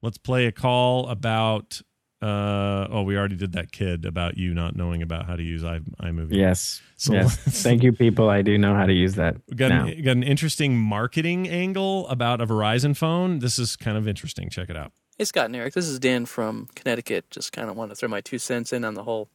[0.00, 1.82] Let's play a call about.
[2.22, 5.64] Uh, oh, we already did that kid about you not knowing about how to use
[5.64, 6.36] i iMovie.
[6.36, 6.80] Yes.
[6.96, 7.36] So yes.
[7.62, 8.30] Thank you, people.
[8.30, 9.36] I do know how to use that.
[9.56, 9.86] Got now.
[9.86, 13.40] an, got an interesting marketing angle about a Verizon phone.
[13.40, 14.50] This is kind of interesting.
[14.50, 14.92] Check it out.
[15.18, 15.74] Hey, Scott and Eric.
[15.74, 17.28] This is Dan from Connecticut.
[17.30, 19.28] Just kind of want to throw my two cents in on the whole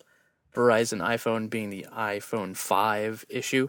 [0.55, 3.67] Verizon iPhone being the iPhone 5 issue.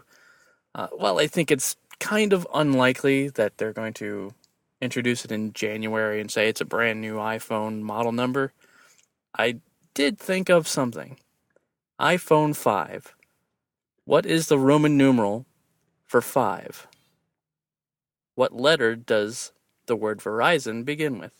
[0.73, 4.33] Uh, well, I think it's kind of unlikely that they're going to
[4.81, 8.53] introduce it in January and say it's a brand new iPhone model number.
[9.37, 9.59] I
[9.93, 11.17] did think of something
[11.99, 13.13] iPhone 5.
[14.05, 15.45] What is the Roman numeral
[16.05, 16.87] for 5?
[18.35, 19.51] What letter does
[19.85, 21.33] the word Verizon begin with?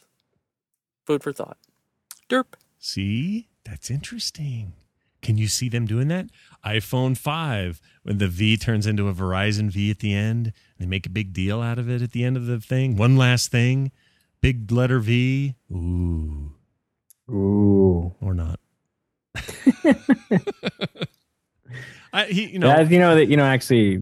[1.05, 1.57] Food for thought.
[2.29, 2.53] Derp.
[2.77, 4.73] See, that's interesting.
[5.21, 6.27] Can you see them doing that?
[6.65, 11.05] iPhone 5, when the V turns into a Verizon V at the end, they make
[11.05, 12.95] a big deal out of it at the end of the thing.
[12.95, 13.91] One last thing,
[14.41, 15.55] big letter V.
[15.71, 16.53] Ooh,
[17.29, 18.13] Ooh.
[18.21, 18.59] or not.
[22.11, 24.01] I, he, you know, you know that you know actually,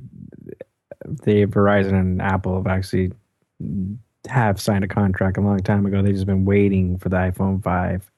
[1.06, 3.12] the Verizon and Apple have actually
[4.28, 6.02] have signed a contract a long time ago.
[6.02, 8.10] They've just been waiting for the iPhone five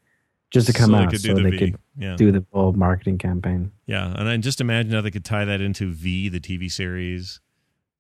[0.52, 1.58] just to come so out they could do so the they V.
[1.58, 3.72] could yeah, do the full marketing campaign.
[3.86, 7.40] yeah, and I just imagine how they could tie that into V, the TV series,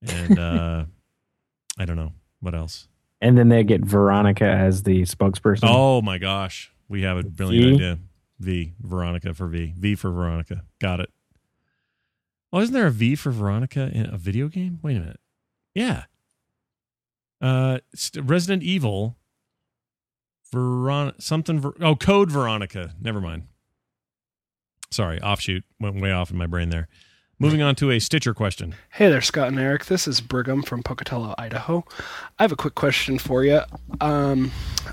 [0.01, 0.85] and uh,
[1.77, 2.87] I don't know what else.
[3.21, 5.63] And then they get Veronica as the spokesperson.
[5.63, 7.75] Oh my gosh, we have a brilliant V?
[7.75, 7.99] idea.
[8.39, 9.73] V Veronica for V.
[9.77, 10.63] V for Veronica.
[10.79, 11.09] Got it.
[12.51, 14.79] Oh, isn't there a V for Veronica in a video game?
[14.81, 15.19] Wait a minute.
[15.75, 16.05] Yeah.
[17.41, 17.79] Uh,
[18.21, 19.17] Resident Evil.
[20.53, 21.59] Veron something.
[21.59, 22.95] Ver- oh, Code Veronica.
[22.99, 23.43] Never mind.
[24.91, 26.87] Sorry, offshoot went way off in my brain there.
[27.41, 28.75] Moving on to a Stitcher question.
[28.89, 29.85] Hey there, Scott and Eric.
[29.85, 31.85] This is Brigham from Pocatello, Idaho.
[32.37, 33.61] I have a quick question for you.
[34.01, 34.51] Um,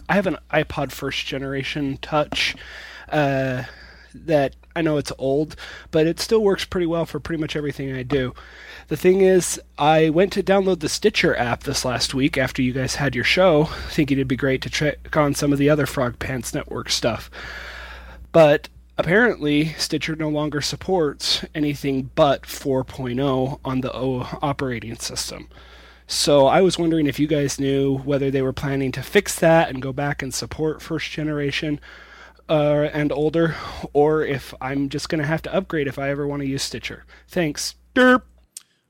[0.09, 2.55] I have an iPod first generation touch
[3.09, 3.65] uh,
[4.15, 5.57] that I know it's old,
[5.91, 8.33] but it still works pretty well for pretty much everything I do.
[8.87, 12.73] The thing is, I went to download the Stitcher app this last week after you
[12.73, 15.85] guys had your show, thinking it'd be great to check on some of the other
[15.85, 17.29] Frog Pants Network stuff.
[18.31, 18.69] But
[18.99, 25.49] apparently, Stitcher no longer supports anything but 4.0 on the O operating system.
[26.07, 29.69] So I was wondering if you guys knew whether they were planning to fix that
[29.69, 31.81] and go back and support first generation
[32.49, 33.57] uh, and older,
[33.93, 36.63] or if I'm just going to have to upgrade if I ever want to use
[36.63, 37.05] Stitcher.
[37.27, 37.75] Thanks.
[37.95, 38.23] Derp.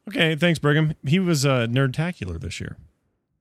[0.09, 0.95] Okay, thanks, Brigham.
[1.07, 2.77] He was uh, nerdtacular this year.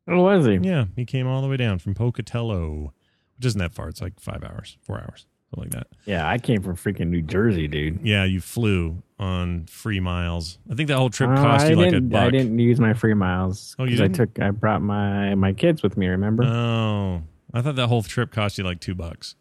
[0.07, 0.55] Oh, was he?
[0.55, 2.93] Yeah, he came all the way down from Pocatello,
[3.37, 3.89] which isn't that far.
[3.89, 5.25] It's like five hours, four hours,
[5.55, 5.87] something like that.
[6.05, 7.99] Yeah, I came from freaking New Jersey, dude.
[8.03, 10.57] Yeah, you flew on free miles.
[10.69, 12.21] I think that whole trip Uh, cost I you like a didn't- buck.
[12.23, 14.15] I didn't use my free miles Oh, you because I didn't?
[14.35, 14.39] took.
[14.41, 16.07] I brought my my kids with me.
[16.07, 16.43] Remember?
[16.43, 19.35] Oh, I thought that whole trip cost you like two bucks.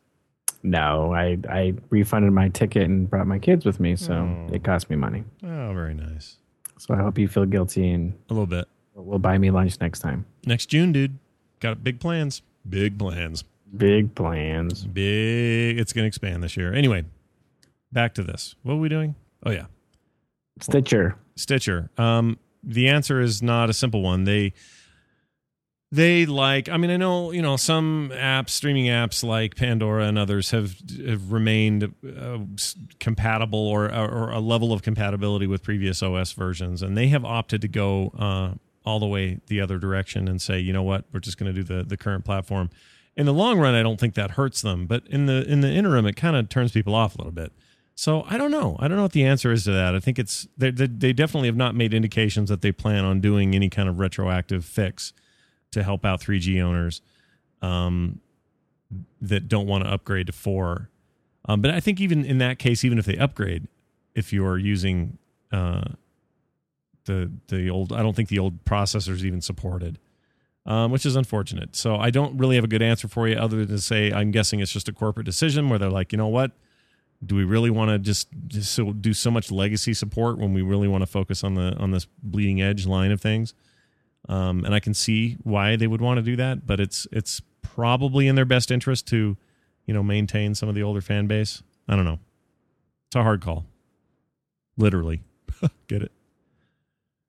[0.62, 4.55] no, I I refunded my ticket and brought my kids with me, so Oh.
[4.55, 5.25] it cost me money.
[5.43, 6.39] Oh, very nice.
[6.79, 8.67] So I hope you feel guilty and A little bit.
[8.95, 10.25] will buy me lunch next time.
[10.47, 11.19] Next June, dude.
[11.61, 12.43] Got big plans.
[12.69, 13.45] Big plans.
[13.77, 14.85] Big plans.
[14.85, 15.79] Big.
[15.79, 16.72] It's going to expand this year.
[16.72, 17.05] Anyway,
[17.93, 18.55] back to this.
[18.62, 19.14] What are we doing?
[19.45, 19.66] Oh, yeah.
[20.61, 21.16] Stitcher.
[21.37, 21.91] Stitcher.
[21.99, 24.25] Um, the answer is not a simple one.
[24.25, 24.53] They
[25.95, 26.68] they like.
[26.68, 30.75] I mean, I know you know some apps, streaming apps like Pandora and others have,
[31.07, 32.39] have remained uh,
[32.99, 37.61] compatible or or a level of compatibility with previous OS versions, and they have opted
[37.62, 38.55] to go uh,
[38.85, 41.62] all the way the other direction and say, you know what, we're just going to
[41.62, 42.70] do the the current platform.
[43.17, 45.71] In the long run, I don't think that hurts them, but in the in the
[45.71, 47.53] interim, it kind of turns people off a little bit.
[47.95, 48.77] So I don't know.
[48.81, 49.95] I don't know what the answer is to that.
[49.95, 53.55] I think it's they, they, definitely have not made indications that they plan on doing
[53.55, 55.12] any kind of retroactive fix
[55.71, 57.03] to help out 3G owners
[57.62, 58.21] um,
[59.21, 60.91] that don't want to upgrade to four.
[61.47, 63.69] Um, but I think even in that case, even if they upgrade,
[64.15, 65.19] if you're using
[65.53, 65.85] uh,
[67.05, 69.99] the the old, I don't think the old processors even supported,
[70.67, 71.77] um, which is unfortunate.
[71.77, 74.31] So I don't really have a good answer for you, other than to say I'm
[74.31, 76.53] guessing it's just a corporate decision where they're like, you know what,
[77.25, 80.62] do we really want to just, just so do so much legacy support when we
[80.62, 83.55] really want to focus on the on this bleeding edge line of things?
[84.29, 87.43] Um, and I can see why they would want to do that, but it's it's
[87.62, 89.37] probably in their best interest to,
[89.87, 91.62] you know, maintain some of the older fan base.
[91.89, 92.19] I don't know.
[93.09, 93.67] It's a hard call.
[94.77, 95.23] Literally,
[95.89, 96.12] get it.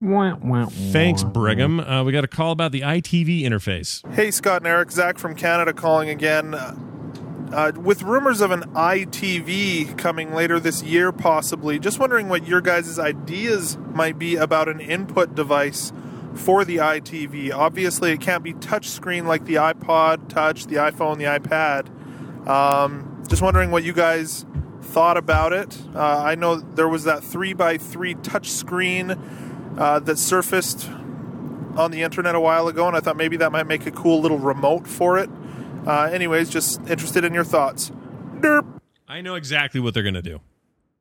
[0.06, 1.24] Wah, wah, Thanks.
[1.24, 1.80] Brigham.
[1.80, 4.06] Uh, we got a call about the iTV interface.
[4.14, 6.53] Hey, Scott and Eric, Zach from Canada calling again.
[6.53, 12.62] Uh, with rumors of an iTV coming later this year, possibly, just wondering what your
[12.62, 15.91] guys' ideas might be about an input device
[16.36, 17.51] for the iTV.
[17.51, 21.89] Obviously, it can't be touchscreen like the iPod Touch, the iPhone, the iPad.
[22.47, 24.45] Um, just wondering what you guys
[24.82, 25.82] thought about it.
[25.95, 29.18] Uh, I know there was that 3x3 touchscreen
[29.78, 30.89] uh, that surfaced
[31.78, 34.21] on the internet a while ago, and I thought maybe that might make a cool
[34.21, 35.30] little remote for it.
[35.86, 37.91] Uh, anyways, just interested in your thoughts.
[38.39, 38.80] Derp.
[39.07, 40.41] I know exactly what they're going to do.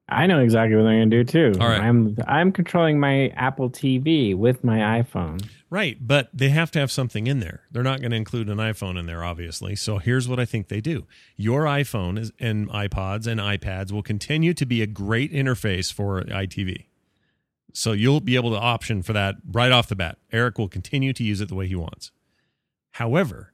[0.09, 1.61] I know exactly what they're going to do too.
[1.61, 1.81] All right.
[1.81, 5.43] I'm I'm controlling my Apple TV with my iPhone.
[5.71, 7.63] Right, but they have to have something in there.
[7.73, 9.75] They're not going to include an iPhone in there, obviously.
[9.75, 11.07] So here's what I think they do:
[11.37, 16.23] your iPhone is, and iPods and iPads will continue to be a great interface for
[16.23, 16.85] iTV.
[17.77, 20.17] So you'll be able to option for that right off the bat.
[20.33, 22.13] Eric will continue to use it the way he wants.
[22.93, 23.53] However,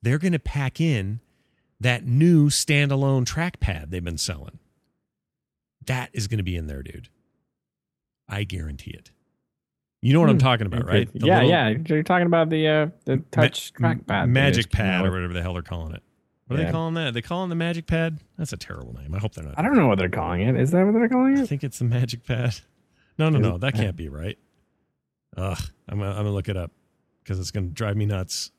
[0.00, 1.20] they're going to pack in
[1.78, 4.58] that new standalone trackpad they've been selling.
[5.84, 7.08] That is going to be in there, dude.
[8.28, 9.10] I guarantee it.
[10.02, 10.40] You know what I'm Hmm.
[10.40, 11.12] talking about, right?
[11.12, 11.74] The yeah, little yeah.
[11.86, 15.52] You're talking about the uh, the touch ma- trackpad, magic pad, or whatever the hell
[15.52, 16.02] they're calling it.
[16.46, 17.12] What are they calling that?
[17.12, 18.18] They calling the magic pad?
[18.38, 19.14] That's a terrible name.
[19.14, 19.58] I hope they're not.
[19.58, 20.56] I don't know what they're calling it.
[20.58, 21.42] Is that what they're calling it?
[21.42, 22.54] I think it's the magic pad.
[23.18, 23.58] No, no, no.
[23.58, 24.38] That can't be right.
[25.36, 25.58] Ugh.
[25.88, 26.70] I'm gonna, I'm look it up
[27.22, 28.50] because it's gonna drive me nuts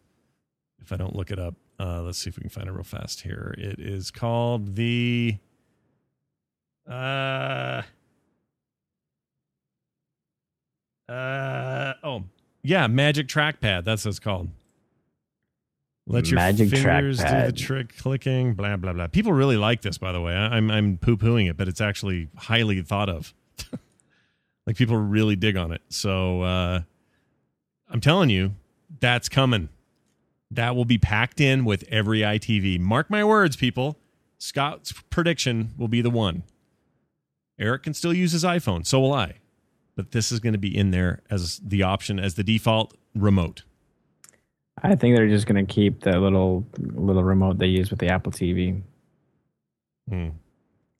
[0.79, 1.55] if I don't look it up.
[1.79, 3.55] Uh, let's see if we can find it real fast here.
[3.57, 5.37] It is called the.
[6.89, 7.81] Uh.
[11.09, 12.23] Uh oh
[12.63, 13.83] yeah, magic trackpad.
[13.83, 14.49] That's what it's called.
[16.07, 18.53] Let your Magic fingers do the trick clicking.
[18.53, 19.07] Blah blah blah.
[19.07, 20.33] People really like this, by the way.
[20.33, 23.33] I, I'm I'm poo pooing it, but it's actually highly thought of.
[24.71, 25.81] Like people really dig on it.
[25.89, 26.81] So uh,
[27.89, 28.53] I'm telling you,
[29.01, 29.67] that's coming.
[30.49, 32.79] That will be packed in with every iTV.
[32.79, 33.97] Mark my words, people.
[34.37, 36.43] Scott's prediction will be the one.
[37.59, 39.39] Eric can still use his iPhone, so will I.
[39.97, 43.63] But this is going to be in there as the option, as the default remote.
[44.81, 48.07] I think they're just going to keep the little little remote they use with the
[48.07, 48.81] Apple TV.
[50.07, 50.29] Hmm.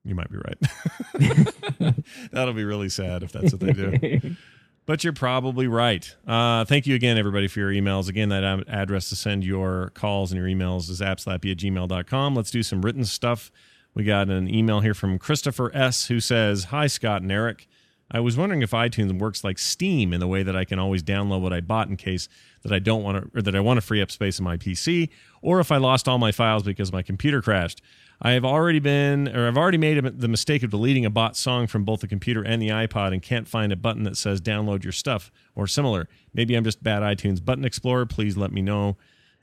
[0.03, 1.95] You might be right.
[2.31, 4.35] That'll be really sad if that's what they do.
[4.87, 6.13] But you're probably right.
[6.27, 8.09] Uh, thank you again, everybody, for your emails.
[8.09, 12.35] Again, that address to send your calls and your emails is appslappy at gmail.com.
[12.35, 13.51] Let's do some written stuff.
[13.93, 17.67] We got an email here from Christopher S., who says Hi, Scott and Eric.
[18.14, 21.01] I was wondering if iTunes works like Steam in the way that I can always
[21.01, 22.28] download what I bought in case
[22.64, 24.57] that I don't want to, or that I want to free up space in my
[24.57, 25.09] PC,
[25.41, 27.82] or if I lost all my files because my computer crashed.
[28.22, 31.66] I have already been, or I've already made the mistake of deleting a bought song
[31.66, 34.84] from both the computer and the iPod and can't find a button that says download
[34.84, 36.07] your stuff or similar.
[36.34, 38.05] Maybe I'm just bad iTunes button explorer.
[38.05, 38.97] Please let me know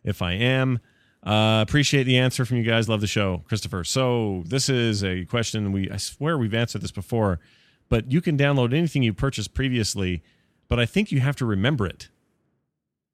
[0.05, 0.79] if I am.
[1.25, 2.89] Uh, appreciate the answer from you guys.
[2.89, 3.83] Love the show, Christopher.
[3.83, 7.41] So this is a question we I swear we've answered this before,
[7.89, 10.23] but you can download anything you purchased previously,
[10.69, 12.09] but I think you have to remember it.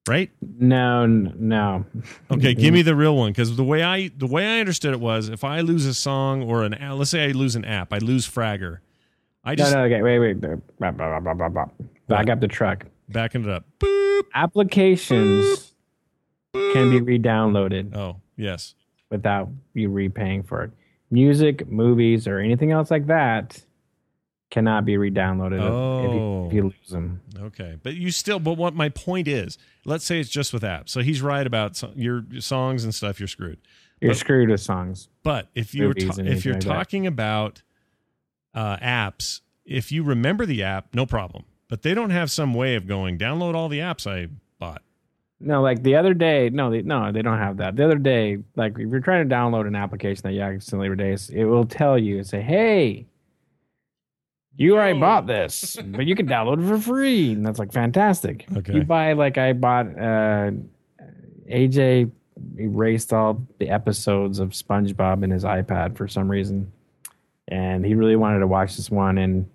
[0.07, 0.31] Right?
[0.59, 1.87] No, no.
[2.31, 5.01] Okay, give me the real one because the way I the way I understood it
[5.01, 7.99] was if I lose a song or an let's say I lose an app, I
[7.99, 8.79] lose Fragger.
[9.45, 10.41] I No, just no, okay, wait, wait.
[10.79, 12.85] Back up the truck.
[13.09, 13.65] backing it up.
[14.35, 15.73] Applications
[16.53, 18.75] can be re-downloaded Oh yes,
[19.11, 20.71] without you repaying for it.
[21.11, 23.61] Music, movies, or anything else like that
[24.51, 26.47] cannot be re-downloaded if, you, Oh.
[26.47, 27.21] if you lose them.
[27.41, 28.39] okay, but you still.
[28.39, 30.91] But what my point is, let's say it's just with apps.
[30.91, 33.19] So he's right about so, your songs and stuff.
[33.19, 33.59] You're screwed.
[34.01, 35.09] You're But- screwed with songs.
[35.23, 36.69] But if you're ta- if you're like that.
[36.69, 37.63] talking about
[38.55, 41.45] uh, apps, if you remember the app, no problem.
[41.69, 44.29] But they don't have some way of going download all the apps I
[44.61, 44.83] bought.
[45.41, 47.75] No, like the other day, no, they, no, they don't have that.
[47.77, 51.31] The other day, like if you're trying to download an application that you accidentally erased,
[51.33, 53.07] it will tell you, and say, "Hey,
[54.57, 58.47] you already bought this, but you can download it for free," and that's like fantastic.
[58.57, 58.75] Okay.
[58.75, 59.87] You buy like I bought.
[59.99, 60.51] uh
[61.51, 62.11] AJ
[62.59, 66.73] erased all the episodes of SpongeBob in his iPad for some reason,
[67.49, 69.47] and he really wanted to watch this one and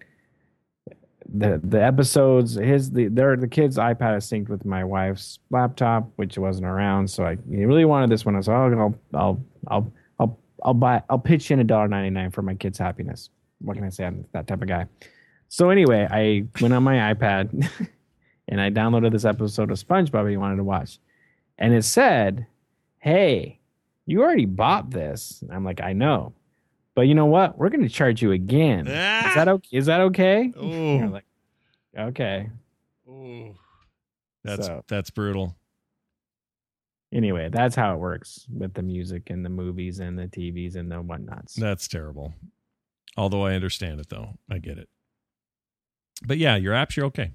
[1.32, 6.10] the the episodes his the their the kids iPad is synced with my wife's laptop,
[6.16, 7.10] which wasn't around.
[7.10, 8.36] So I he really wanted this one.
[8.36, 11.88] I was like, oh, I'll I'll I'll I'll I'll buy I'll pitch in a dollar
[11.88, 13.30] ninety nine for my kids' happiness.
[13.62, 14.06] What can I say?
[14.06, 14.88] I'm that type of guy.
[15.48, 17.70] So anyway, I went on my iPad
[18.48, 21.00] and I downloaded this episode of SpongeBob he wanted to watch,
[21.58, 22.48] and it said,
[23.00, 23.60] "Hey,
[24.06, 26.34] you already bought this." And I'm like, "I know."
[26.96, 27.58] But you know what?
[27.58, 28.88] We're going to charge you again.
[28.88, 29.32] Is ah!
[29.36, 29.78] that okay?
[29.78, 30.52] Is that okay?
[30.58, 31.26] Like,
[31.98, 32.50] okay.
[34.44, 35.56] that's So- that's brutal.
[37.12, 40.92] Anyway, that's how it works with the music and the movies and the TVs and
[40.92, 41.56] the whatnots.
[41.56, 42.34] That's terrible.
[43.18, 44.90] Although I understand it, though I get it.
[46.26, 47.32] But yeah, your apps, you're okay.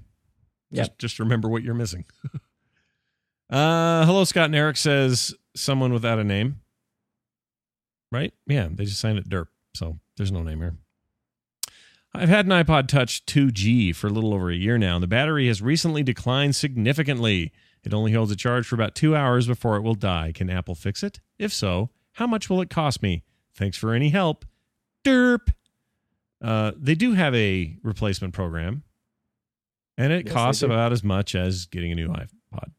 [0.73, 2.05] Just just remember what you're missing.
[3.49, 6.61] uh, hello, Scott and Eric says someone without a name.
[8.11, 8.33] Right?
[8.47, 10.75] Yeah, they just signed it derp, so there's no name here.
[12.13, 15.07] I've had an iPod Touch 2G for a little over a year now, and the
[15.07, 17.51] battery has recently declined significantly.
[17.83, 20.31] It only holds a charge for about two hours before it will die.
[20.33, 21.19] Can Apple fix it?
[21.37, 23.23] If so, how much will it cost me?
[23.53, 24.45] Thanks for any help.
[25.03, 25.51] Derp.
[26.41, 28.83] Uh, they do have a replacement program,
[29.97, 32.71] and it Yes, costs about as much as getting a new iPod.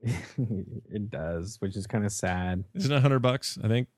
[0.00, 2.64] it does, which is kind of sad.
[2.74, 3.58] Isn't it hundred bucks?
[3.62, 3.88] I think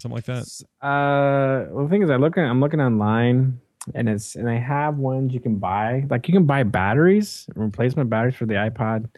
[0.00, 0.48] something like that.
[0.80, 3.60] Uh, well, the thing is, I look, I'm looking online,
[3.94, 6.04] and it's and I have ones you can buy.
[6.10, 9.08] Like you can buy batteries, replacement batteries for the iPod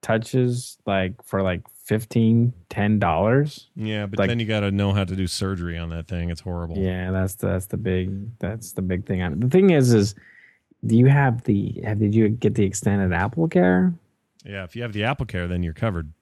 [0.00, 1.62] touches, like for like
[1.92, 3.68] 15 10 dollars.
[3.76, 6.30] Yeah, but Like- then you got to know how to do surgery on that thing.
[6.30, 6.78] It's horrible.
[6.78, 9.40] Yeah, that's the, that's the big that's the big thing.
[9.40, 10.14] The thing is, is
[10.86, 13.92] do you have the have did you get the extended Apple Care?
[14.42, 16.12] Yeah, if you have the Apple Care, then you're covered.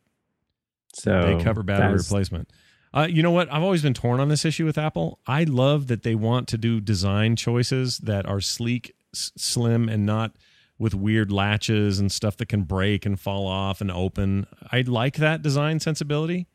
[0.92, 2.51] So they cover battery replacement.
[2.92, 3.51] Uh, you know what?
[3.52, 5.20] I've always been torn on this issue with Apple.
[5.24, 10.05] I love that they want to do design choices that are sleek, s- slim, and
[10.05, 10.34] not
[10.81, 14.47] with weird latches and stuff that can break and fall off and open.
[14.73, 16.48] I like that design sensibility,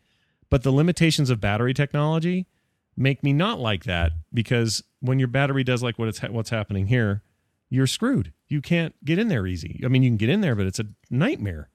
[0.50, 2.48] but the limitations of battery technology
[2.98, 6.50] make me not like that because when your battery does like what it's ha- what's
[6.50, 7.22] happening here,
[7.70, 8.34] you're screwed.
[8.48, 9.80] You can't get in there easy.
[9.86, 11.70] I mean, you can get in there, but it's a nightmare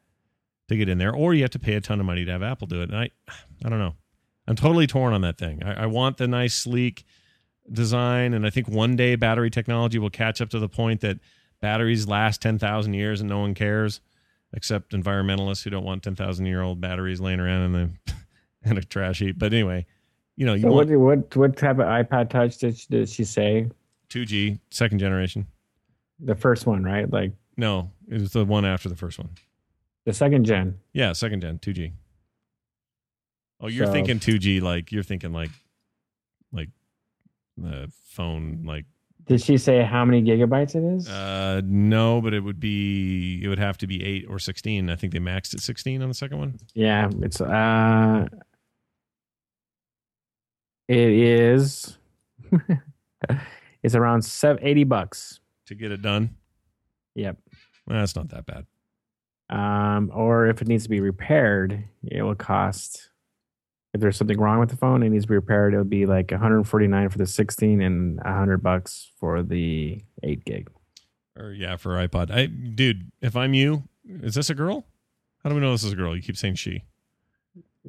[0.68, 2.42] to get in there, or you have to pay a ton of money to have
[2.42, 2.90] Apple do it.
[2.90, 3.10] And I,
[3.64, 3.94] I don't know.
[4.48, 5.62] I'm totally torn on that thing.
[5.62, 7.04] I, I want the nice, sleek
[7.70, 11.20] design, and I think one day battery technology will catch up to the point that
[11.60, 14.00] batteries last ten thousand years and no one cares,
[14.52, 18.14] except environmentalists who don't want ten thousand year old batteries laying around in the
[18.70, 19.38] in a trash heap.
[19.38, 19.86] But anyway,
[20.36, 23.08] you know, you So what, want what what type of iPad Touch did she, did
[23.08, 23.68] she say?
[24.10, 25.46] 2G second generation.
[26.18, 27.08] The first one, right?
[27.10, 29.30] Like No, it was the one after the first one.
[30.04, 30.78] the second gen.
[30.92, 31.92] Yeah, second gen, 2G.
[33.60, 35.50] Oh, you're So- thinking 2G like you're thinking like
[36.52, 36.70] like
[37.56, 38.86] the phone like
[39.30, 41.08] Did she say how many gigabytes it is?
[41.08, 44.90] uh no, but it would be it would have to be 8 or 16.
[44.90, 46.58] I think they maxed at 16 on the second one.
[46.74, 48.26] yeah, it's uh,
[50.88, 51.96] it is.
[53.84, 55.38] it's around seven, 80 bucks.
[55.66, 56.34] To get it done.
[57.14, 57.36] Yep.
[57.86, 58.66] Well, that's not that bad.
[59.48, 63.09] Um, or if it needs to be repaired, it will cost.
[63.92, 65.74] If there's something wrong with the phone, it needs to be repaired.
[65.74, 70.70] It'll be like 149 for the 16 and 100 bucks for the 8 gig.
[71.36, 72.30] Or yeah, for iPod.
[72.30, 74.84] I dude, if I'm you, is this a girl?
[75.42, 76.14] How do we know this is a girl?
[76.14, 76.84] You keep saying she.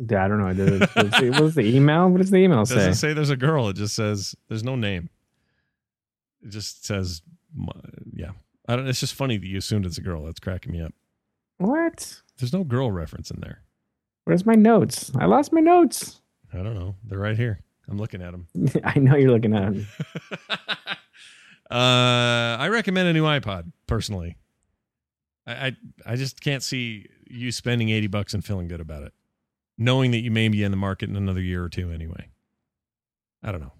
[0.09, 0.53] Yeah, I don't know.
[0.53, 2.09] Does it, does it- what's the email?
[2.09, 3.09] What does the email It doesn't say?
[3.09, 3.67] say there's a girl.
[3.69, 5.09] It just says there's no name.
[6.43, 7.21] It just says,
[8.13, 8.31] yeah.
[8.67, 10.23] I don't, it's just funny that you assumed it's a girl.
[10.23, 10.93] That's cracking me up.
[11.57, 12.21] What?
[12.39, 13.61] There's no girl reference in there.
[14.25, 15.11] Where's my notes?
[15.17, 16.21] I lost my notes.
[16.53, 16.95] I don't know.
[17.05, 17.61] They're right here.
[17.89, 18.47] I'm looking at them.
[18.83, 19.87] I know you're looking at them.
[21.69, 24.35] Uh, I recommend a new iPod personally.
[25.47, 25.75] I, I
[26.05, 29.13] I just can't see you spending eighty bucks and feeling good about it,
[29.77, 32.27] knowing that you may be in the market in another year or two anyway.
[33.41, 33.71] I don't know.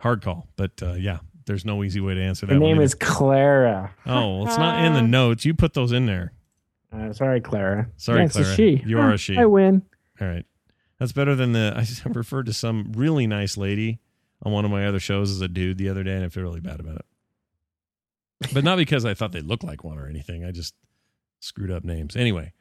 [0.00, 2.54] Hard call, but uh, yeah, there's no easy way to answer that.
[2.54, 3.94] One name is Clara.
[4.04, 5.44] Oh, well, it's not in the notes.
[5.44, 6.32] You put those in there.
[6.92, 7.88] Uh, sorry, Clara.
[7.96, 8.48] Sorry, Yeah, it's Clara.
[8.52, 8.82] a she.
[8.86, 9.36] You are a she.
[9.38, 9.82] I win.
[10.20, 10.44] All right.
[10.98, 11.72] That's better than the.
[11.76, 14.00] I referred to some really nice lady
[14.42, 16.42] on one of my other shows as a dude the other day, and I feel
[16.42, 17.04] really bad about it.
[18.52, 20.44] But not because I thought they looked like one or anything.
[20.44, 20.74] I just
[21.40, 22.16] screwed up names.
[22.16, 22.52] Anyway,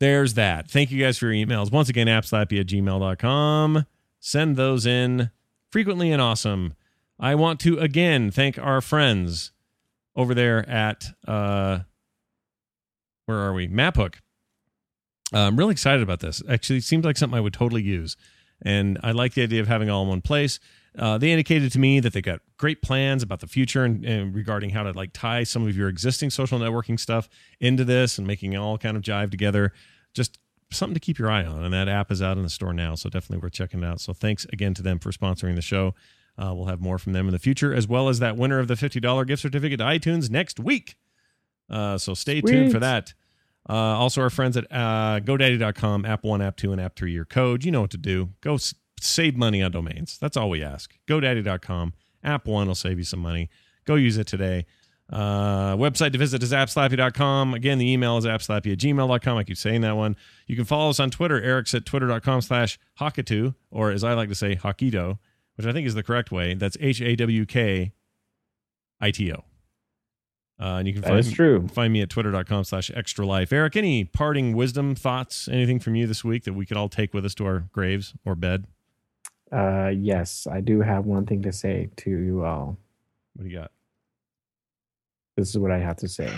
[0.00, 0.68] there's that.
[0.70, 1.70] Thank you guys for your emails.
[1.72, 3.86] Once again, appslappy at gmail.com.
[4.20, 5.30] Send those in
[5.70, 6.74] frequently and awesome.
[7.18, 9.52] I want to again thank our friends
[10.16, 11.80] over there at uh
[13.26, 13.68] where are we?
[13.68, 14.16] MapHook.
[15.32, 16.42] Uh, I'm really excited about this.
[16.48, 18.16] Actually, it seems like something I would totally use.
[18.62, 20.60] And I like the idea of having all in one place.
[20.96, 24.34] Uh, they indicated to me that they got great plans about the future and, and
[24.34, 27.28] regarding how to like tie some of your existing social networking stuff
[27.58, 29.72] into this and making it all kind of jive together.
[30.14, 30.38] Just
[30.70, 31.64] something to keep your eye on.
[31.64, 34.00] And that app is out in the store now, so definitely worth checking it out.
[34.00, 35.94] So thanks again to them for sponsoring the show.
[36.36, 38.68] Uh, we'll have more from them in the future, as well as that winner of
[38.68, 40.96] the $50 gift certificate to iTunes next week.
[41.70, 43.14] Uh, so stay tuned for that.
[43.68, 47.24] Uh, also, our friends at uh, GoDaddy.com, App 1, App 2, and App 3 Your
[47.24, 47.64] code.
[47.64, 48.30] You know what to do.
[48.42, 50.18] Go s- save money on domains.
[50.18, 50.92] That's all we ask.
[51.08, 53.48] GoDaddy.com, App 1 will save you some money.
[53.86, 54.66] Go use it today.
[55.12, 57.54] Uh, website to visit is appslappy.com.
[57.54, 59.36] Again, the email is appslappy at gmail.com.
[59.38, 60.16] I keep saying that one.
[60.46, 61.40] You can follow us on Twitter.
[61.42, 65.18] Eric's at twitter.com slash hockatu, or as I like to say, hockito,
[65.56, 66.54] which I think is the correct way.
[66.54, 67.92] That's H A W K
[69.00, 69.44] I T O.
[70.60, 71.66] Uh, and you can That find, true.
[71.68, 73.52] find me at twitter.com slash extra life.
[73.52, 77.12] Eric, any parting wisdom, thoughts, anything from you this week that we could all take
[77.12, 78.66] with us to our graves or bed?
[79.50, 82.78] Uh, yes, I do have one thing to say to you all.
[83.34, 83.72] What do you got?
[85.36, 86.32] This is what I have to say.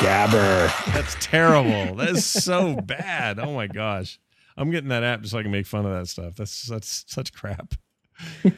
[0.00, 0.92] Gabber.
[0.94, 1.94] That's terrible.
[1.96, 3.38] that is so bad.
[3.38, 4.18] Oh my gosh.
[4.56, 6.34] I'm getting that app just so I can make fun of that stuff.
[6.36, 7.74] That's that's such crap.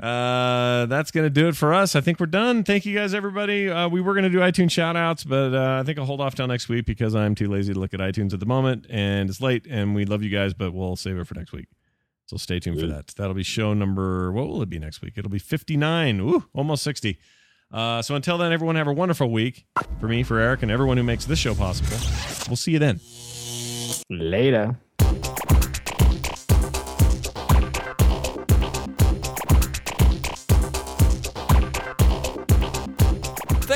[0.00, 1.94] uh, that's gonna do it for us.
[1.96, 2.64] I think we're done.
[2.64, 3.68] Thank you guys, everybody.
[3.68, 6.34] Uh, we were gonna do iTunes shout outs, but uh, I think I'll hold off
[6.34, 9.28] till next week because I'm too lazy to look at iTunes at the moment, and
[9.28, 9.66] it's late.
[9.68, 11.66] And we love you guys, but we'll save it for next week.
[12.26, 13.08] So stay tuned for that.
[13.08, 14.32] That'll be show number.
[14.32, 15.14] What will it be next week?
[15.16, 16.20] It'll be 59.
[16.20, 17.18] Ooh, almost 60.
[17.70, 19.66] Uh, so until then, everyone have a wonderful week.
[20.00, 21.96] For me, for Eric, and everyone who makes this show possible.
[22.48, 23.00] We'll see you then.
[24.08, 24.78] Later.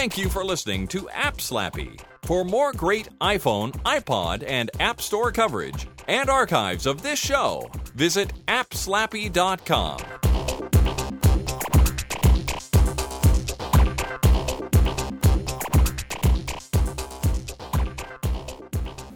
[0.07, 2.01] Thank you for listening to App Slappy.
[2.23, 8.33] For more great iPhone, iPod, and App Store coverage and archives of this show, visit
[8.47, 9.99] appslappy.com.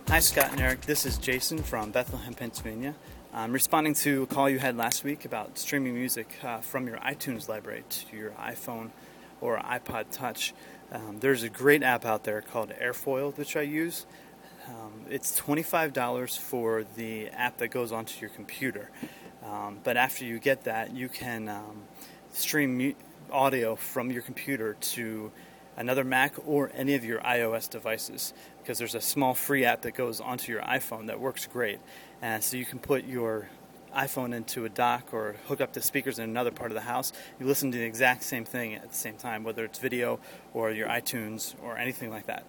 [0.08, 0.80] Hi, Scott and Eric.
[0.80, 2.96] This is Jason from Bethlehem, Pennsylvania.
[3.32, 6.96] I'm responding to a call you had last week about streaming music uh, from your
[6.96, 8.90] iTunes library to your iPhone
[9.40, 10.52] or iPod Touch.
[10.92, 14.06] Um, there's a great app out there called Airfoil, which I use.
[14.68, 18.90] Um, it's $25 for the app that goes onto your computer.
[19.44, 21.82] Um, but after you get that, you can um,
[22.32, 22.94] stream mu-
[23.30, 25.30] audio from your computer to
[25.76, 29.92] another Mac or any of your iOS devices because there's a small free app that
[29.92, 31.78] goes onto your iPhone that works great.
[32.20, 33.48] And so you can put your
[33.96, 37.12] iPhone into a dock or hook up the speakers in another part of the house.
[37.38, 40.20] You listen to the exact same thing at the same time, whether it's video
[40.54, 42.44] or your iTunes or anything like that.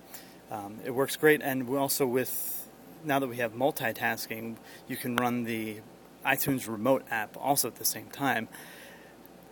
[0.51, 2.67] Um, it works great, and we also with
[3.03, 4.57] now that we have multitasking,
[4.87, 5.77] you can run the
[6.25, 8.47] iTunes remote app also at the same time,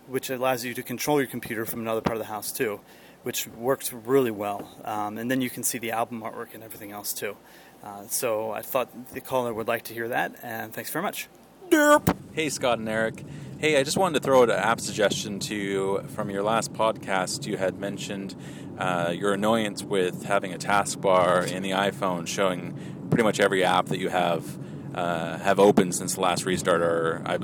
[0.06, 2.80] which allows you to control your computer from another part of the house too,
[3.22, 4.68] which works really well.
[4.84, 7.36] Um, and then you can see the album artwork and everything else too.
[7.82, 11.28] Uh, so I thought the caller would like to hear that, and thanks very much.
[11.70, 12.16] Derp.
[12.32, 13.24] Hey, Scott and Eric.
[13.58, 16.72] Hey, I just wanted to throw out an app suggestion to you from your last
[16.72, 17.46] podcast.
[17.46, 18.34] You had mentioned
[18.76, 23.86] uh, your annoyance with having a taskbar in the iPhone showing pretty much every app
[23.86, 24.58] that you have
[24.94, 27.34] uh, have opened since the last restart, or I,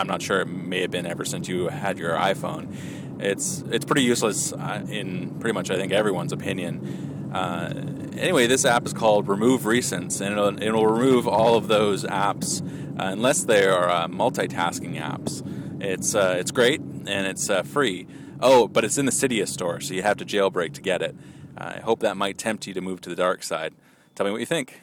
[0.00, 0.42] am not sure.
[0.42, 3.20] It may have been ever since you had your iPhone.
[3.20, 7.13] It's it's pretty useless uh, in pretty much I think everyone's opinion.
[7.34, 7.72] Uh,
[8.16, 12.62] anyway, this app is called Remove Recents, and it'll, it'll remove all of those apps
[12.62, 15.42] uh, unless they are uh, multitasking apps.
[15.82, 18.06] It's uh, it's great and it's uh, free.
[18.40, 21.16] Oh, but it's in the Cydia store, so you have to jailbreak to get it.
[21.58, 23.74] I hope that might tempt you to move to the dark side.
[24.14, 24.82] Tell me what you think.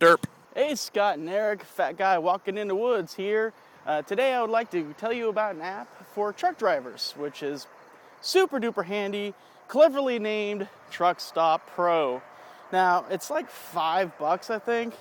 [0.00, 0.24] Derp.
[0.54, 3.52] Hey, Scott and Eric, fat guy walking in the woods here.
[4.06, 7.66] Today, I would like to tell you about an app for truck drivers, which is
[8.20, 9.34] super duper handy,
[9.72, 12.20] cleverly named Truck Stop Pro.
[12.74, 14.92] Now, it's like five bucks, I think,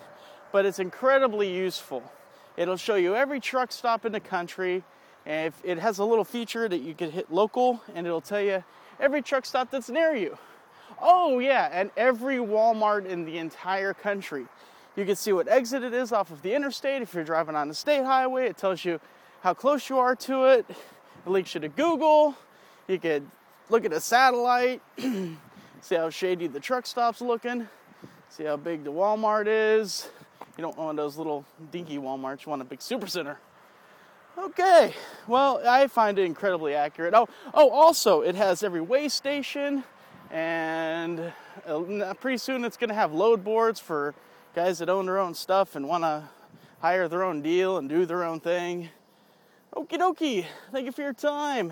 [0.53, 2.01] but it's incredibly useful.
[2.55, 4.85] It'll show you every truck stop in the country.
[5.25, 8.63] And it has a little feature that you can hit local and it'll tell you
[8.97, 10.37] every truck stop that's near you.
[11.01, 14.45] Oh, yeah, and every Walmart in the entire country.
[14.95, 17.01] You can see what exit it is off of the interstate.
[17.01, 19.01] If you're driving on the state highway, it tells you
[19.41, 20.65] how close you are to it.
[20.69, 22.37] It links you to Google.
[22.87, 23.27] You could
[23.71, 24.81] look at a satellite,
[25.81, 27.69] see how shady the truck stop's looking,
[28.27, 30.09] see how big the Walmart is.
[30.57, 33.37] You don't want those little dinky Walmarts, you want a big supercenter.
[34.37, 34.93] Okay,
[35.25, 37.13] well, I find it incredibly accurate.
[37.13, 39.85] Oh, oh, also, it has every way station,
[40.29, 41.31] and
[41.65, 44.13] uh, pretty soon it's going to have load boards for
[44.53, 46.23] guys that own their own stuff and want to
[46.81, 48.89] hire their own deal and do their own thing.
[49.73, 51.71] Okie dokie, thank you for your time.